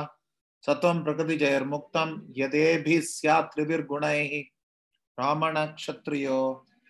[0.66, 4.32] सत्वं प्रकृतिजैर्मुक्तं यदेभिः स्यात् त्रिभिर्गुणैः
[5.18, 6.40] ब्राह्मणक्षत्रियो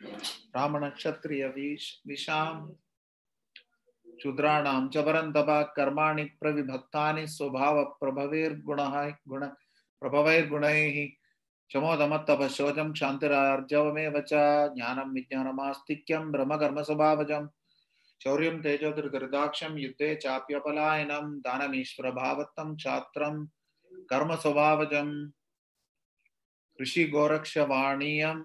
[0.04, 2.50] ब्राह्मणक्षत्रियविश विशां
[4.22, 8.96] शूद्राणां च परन्तप कर्माणि प्रविभक्तानि स्वभावप्रभवैर्गुणः
[9.30, 9.44] गुण
[10.02, 11.10] प्रभवैर्गुणैः
[11.74, 14.30] शमोदमत्तपशोचं क्षान्तिरार्जवमेव च
[14.76, 17.48] ज्ञानं विज्ञानमास्तिक्यं ब्रह्मकर्मस्वभावजं।
[18.24, 23.46] शौर्यं तेजो दुर्गर्दाक्षं युद्धे चाप्यपलायनं दानमीश्वरभावत्तं क्षात्रं
[23.92, 25.30] कर्मस्वभावजं।
[26.82, 28.40] ऋषिगोरक्षवाणीयं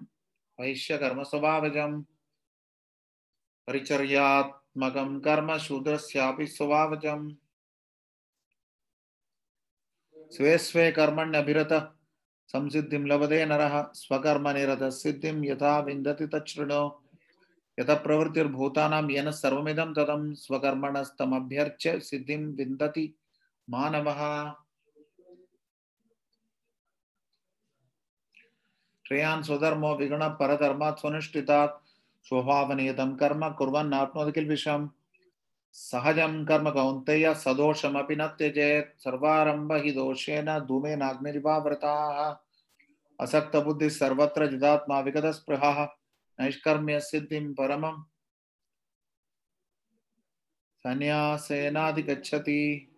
[0.59, 2.01] वैश्यकर्मस्वभावजं।
[3.67, 7.31] परिचर्यात्मकं कर्म शूद्रस्यापि स्वभावजम्।
[10.31, 11.95] स्वे स्वे कर्मण्यभिरत
[12.47, 16.91] संसिद्धिं लभते नरः स्वकर्मनिरतः सिद्धिं यथा विन्दति तच्छृणु।
[17.79, 23.15] यतः प्रवृत्तिर्भूतानां येन सर्वमिदं ततं स्वकर्मणस्तमभ्यर्च्य सिद्धिं विन्दति
[23.69, 24.51] मानवः।
[29.07, 31.83] श्रेयान् स्वधर्मो विगुणः, परधर्मात् स्वनुष्ठितात्।
[32.23, 34.89] स्वभावनियतं कर्म कुर्वन् आप्नोति किल्बिषम्।
[35.73, 42.35] सहजं कर्म कौन्तेय सदोषमपि न त्यजेत्। सर्वारम्भ हि दोषेण धूमेनाग्निरिवावृताः।
[43.19, 45.01] असक्तबुद्धिः सर्वत्र जिदात्मा
[46.99, 48.03] सिद्धिं परमं
[50.83, 52.91] सन्न्यासेनाधिगच्छति।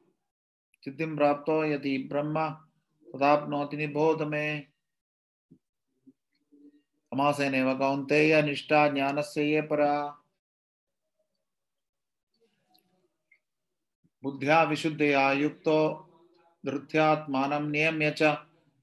[0.86, 2.58] सिद्धिं प्राप्तो यदि ब्रह्म।
[3.14, 4.64] तदाप्नोति निबोध मे।
[7.06, 10.25] समासेनैव कौन्तेय निष्ठा ज्ञानस्य ये परा।
[14.26, 16.10] बुद्ध्या विशुद्धया युक्तो
[16.66, 18.38] धृत्यात्मानं नियम्य च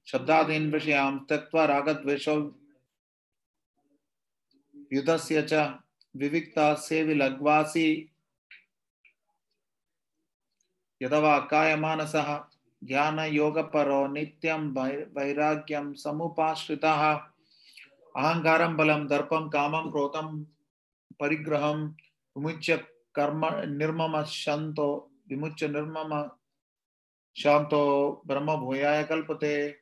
[0.07, 2.51] शब्दादीन् विषयान् त्यक्त्वा रागद्वेषौ
[4.93, 5.53] युधस्य च
[6.17, 8.11] विविक्ता सेविलग्वासी
[11.03, 12.45] यदवा कायमानसः
[12.85, 14.73] ज्ञानयोगपरो नित्यं
[15.15, 17.15] वैराग्यं समुपाश्रितः।
[18.17, 20.45] अहङ्कारं बलं, दर्पं, कामं, क्रोधं,
[21.21, 21.89] परिग्रहं,
[22.37, 22.77] विमुच्य
[23.15, 26.31] कर्म निर्मम शान्तो विमुच्य निर्मम।
[27.37, 29.79] शान्तो ब्रह्म भूयाय कल्पते।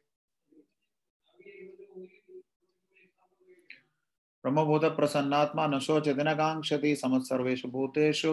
[4.42, 7.20] ब्रह्मभूत प्रसन्नात्मा न शोचति न काङ्क्षति समः
[7.66, 8.32] भूतेषु।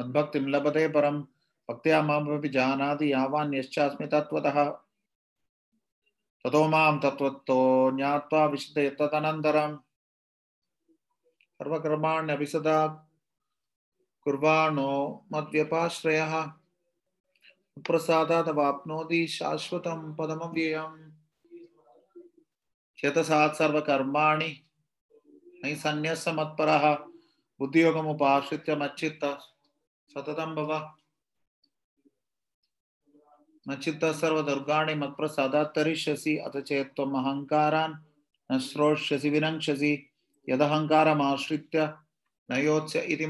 [0.00, 1.22] मद्भक्तिं लभते परं।
[1.70, 4.70] भक्त्या मामपि जानाति यावान् यश्चास्मि तत्त्वतः।
[6.44, 8.48] ततो माँ तत्त्वतो ज्ञात्वा
[8.90, 9.76] तदनन्तरं।
[11.54, 13.03] सर्वकर्माण्यपि सदा
[14.24, 16.46] कुर्वाणो मद्व्यपाश्रयः।
[17.78, 21.10] प्रसादादवाप्नोति शाश्वतं पदमव्ययम्।
[22.98, 24.64] चेतसात् सर्वकर्माणि
[25.64, 26.94] मयि सन्न्यस्य मत्परः
[27.58, 29.38] बुद्धियोगमुपाश्रित्य मच्चित्त
[30.08, 30.94] सततं भव।
[33.68, 37.94] मच्चित्तः सर्वदुर्गाणि मत्प्रसादात् तरिष्यसि, अथ चेत् त्वम् अहङ्कारान्
[38.52, 40.10] न श्रोष्यसि विनङ्क्षसि
[40.48, 42.03] यदहङ्कारमाश्रित्य
[42.50, 43.26] न योत्स्य इति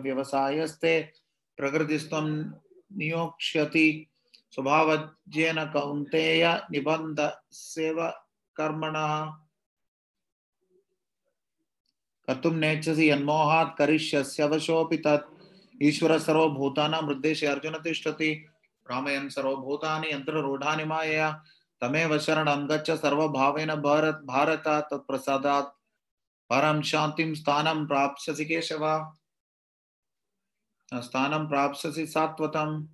[0.00, 1.12] व्यवसायस्ते
[1.56, 2.26] प्रकृतिस्त्वं
[2.98, 4.06] नियोक्ष्यति
[4.50, 8.08] स्वभावज्येन कौन्तेय निबन्धस्यैव
[8.56, 9.24] कर्मणः
[12.26, 15.28] कर्तुं नेच्छसि यन्मोहात् करिष्यस्यवशोऽपि तत्।
[15.82, 17.02] ईश्वर सर्वभूतानां
[17.46, 18.46] अर्जुन तिष्ठति।
[18.90, 21.42] रामयन् सर्वभूतानि, यन्त्ररूढानि मायया।
[21.80, 25.75] तमेव शरणं गच्छ सर्वभावेन भारत भारत। तत्प्रसादात्
[26.50, 29.12] परं शान्तिं स्थानं प्राप्स्यसि केशव।
[30.94, 32.86] स्थानं प्राप्स्यसि सात्वतम्।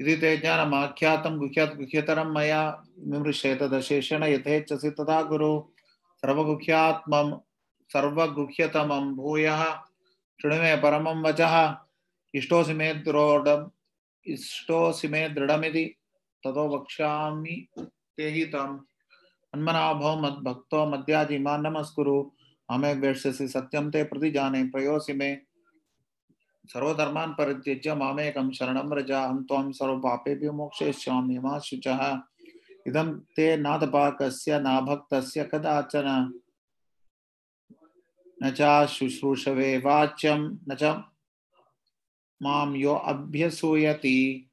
[0.00, 5.68] इति ते ज्ञानमाख्यातं गुह्यात् गुह्यतरं मया विमृश्य तदशेषेण यथेच्छसि तथा गुरु।
[6.16, 7.38] सर्वगुह्यात्मं
[7.92, 9.74] सर्वगुह्यतमं भूयः।
[10.42, 11.76] शृणु मे परमं वचः।
[12.34, 13.70] इष्टोऽसि मे दृढम्
[14.26, 15.84] इष्टोऽसि मे दृढमिति।
[16.44, 17.68] ततो वक्ष्यामि
[18.16, 18.28] ते
[19.56, 22.30] अन्मना भव मद्भक्तो मद्याजिमान् नमस्कुरु।
[22.70, 25.36] अमे वेष्यसि सत्यं ते प्रतिजाने प्रयोसि मे।
[26.66, 32.02] सर्वधर्मान् परित्यज्य मामेकं शरणं अहं सर्वपापेभ्यो मोक्षयिष्यामि मा शुचः।
[32.86, 36.40] इदं ते नाभक्तस्य कदाचन।
[38.42, 40.84] न च शुश्रूषवे वाच्यं। न च
[42.42, 44.50] माँ यो अभ्यसूयति।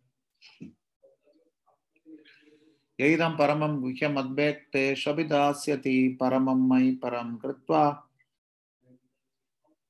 [3.00, 8.10] यैदं परमं गुह्यमद्वेक्ते शबिदास्यति परमं मयि परं कृत्वा।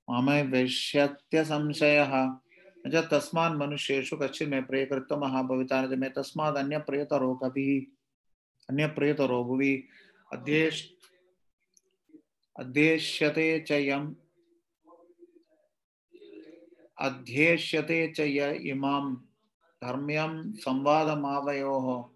[0.10, 2.14] ममै वेश्यत्य संशयः
[2.88, 7.86] न च तस्मान् मनुष्येषु कश्चित् मे प्रियकृत्तमः भविता न च मे तस्मात् अन्यप्रियतरो कविः
[8.70, 9.74] अन्यप्रियतरो भुवि।
[10.34, 10.84] अध्येष्
[12.60, 14.14] अध्येष्यते च यम्
[17.02, 19.16] अध्येष्यते च य इमां
[19.84, 22.12] धर्म्यं संवादमावयोः।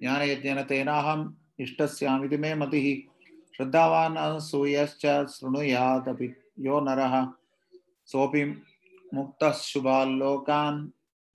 [0.00, 2.88] ज्ञानयज्ञेन तेनाहम् इष्टस्यामिति मे मतिः।
[3.56, 7.14] श्रद्धावान् असूयश्च शृणुयादपि यो नरः।
[8.06, 8.44] सोऽपि
[9.14, 10.88] मुक्तः शुभाल्लोकान्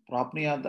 [0.10, 0.68] प्राप्नुयात्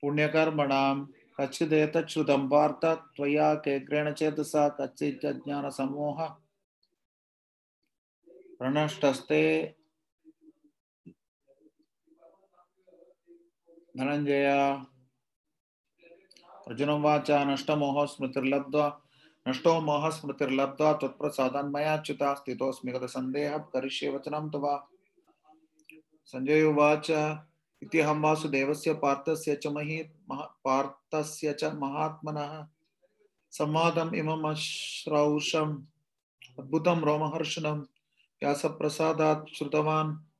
[0.00, 0.96] पुण्यकर्मणां
[1.36, 2.84] कच्चिदेतत् श्रुतं पार्थ
[3.16, 6.18] त्वया केग्रेण चेतसा कच्चित् ज्ञानसमूह
[8.58, 9.42] प्रणष्टस्ते
[13.98, 14.48] धनञ्जय
[16.68, 19.00] अर्जुनं वाचा नष्टमोह स्मृतिर्लब्ध्वा
[19.48, 24.82] नष्टो मोह स्मृतिर्लब्ध्वा त्वत्प्रसादान् मया च्युता, स्थितोऽस्मि गतसन्देहः करिष्ये वचनं तव
[26.26, 27.10] सञ्जय उवाच,
[27.82, 32.66] इत्यहं वासुदेवस्य, पार्थस्य च मही पार्थस्य च महात्मनः।
[33.50, 35.82] संवादम् इमम् अश्रौषम्
[36.58, 37.78] अद्भुतं रोमहर्षणं
[38.42, 40.33] व्यासप्रसादात् श्रुतवान्।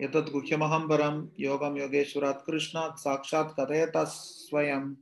[0.00, 4.94] एतत् गुह्यमहं परं योगं योगेश्वरात् कृष्णात् साक्षात् कथयतः स्वयं।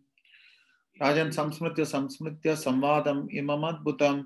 [1.02, 4.22] राजन् संस्मृत्य संस्मृत्य संवादम् इममद्भुतं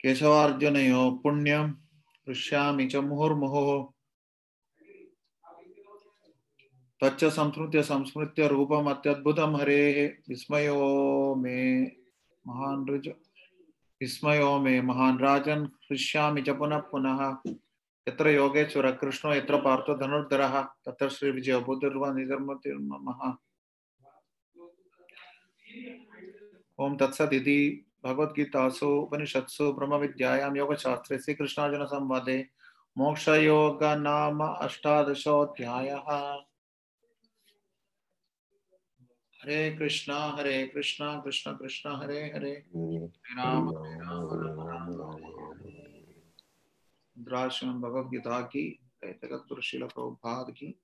[0.00, 1.68] केशवार्जुनयो पुण्यं
[2.28, 3.86] हृष्यामि च मुहुर्मुहुः।
[7.02, 11.82] तच्च संस्मृत्य संस्मृत्य रूपम् अत्यद्भुतं हरेः। विस्मयो मे
[12.46, 13.08] महान् ऋज
[14.00, 17.54] विस्मयो मे महान् राजन् हृष्यामि च पुनः पुनः।
[18.08, 23.34] यत्र योगेश्वर कृष्णो यत्र पार्थो धनुर्धरः, तत्र श्रीविजयो बुद्धिर्वा निधर्मतिर्ममः
[26.78, 32.48] ओम तत्सदिति भगवद्गीतासु, उपनिषत्सु, ब्रह्मविद्यायां, योगशास्त्रे, श्रीकृष्णार्जुनसंवादे
[32.98, 36.38] मोक्षयोग नाम अष्टादशोऽध्यायः।
[39.42, 42.64] हरे कृष्णा हरे कृष्णा, कृष्ण कृष्ण, हरे हरे।
[43.16, 45.43] राम हरे राम राम। हरे
[47.16, 48.64] रुद्राश्रम भगवद गीता की
[49.04, 50.74] श्रील प्रभुपाद की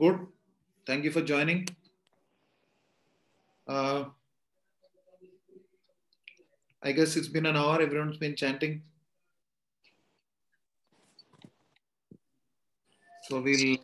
[0.00, 0.18] good
[0.88, 1.60] thank you for joining
[3.66, 4.04] uh,
[6.82, 8.74] i guess it's been an hour everyone's been chanting
[13.28, 13.76] so we'll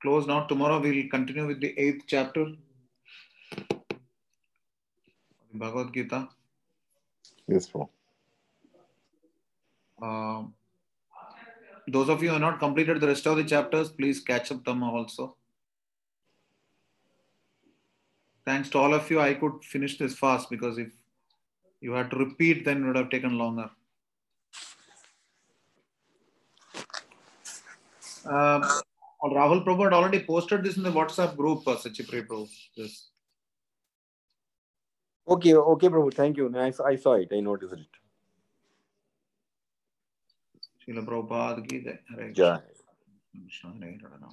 [0.00, 2.46] close now tomorrow we'll continue with the eighth chapter
[5.64, 6.26] bhagavad gita
[7.50, 7.90] Yes, bro.
[10.02, 10.54] Um,
[11.88, 14.64] those of you who have not completed the rest of the chapters, please catch up
[14.64, 15.36] them also.
[18.46, 20.92] Thanks to all of you, I could finish this fast because if
[21.80, 23.70] you had to repeat, then it would have taken longer.
[28.24, 28.62] Um,
[29.22, 32.48] Rahul Prabhu had already posted this in the WhatsApp group, uh, Sachipri Prabhu.
[32.76, 33.08] This.
[35.28, 36.12] Okay, okay, Prabhu.
[36.12, 36.54] Thank you.
[36.56, 37.28] I, I saw it.
[37.32, 37.86] I noticed it.
[40.90, 41.98] Srila Prabhupada ki jai.
[42.10, 42.58] Hare Yeah.
[43.32, 44.28] Krishna, Hare Radha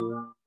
[0.00, 0.43] you.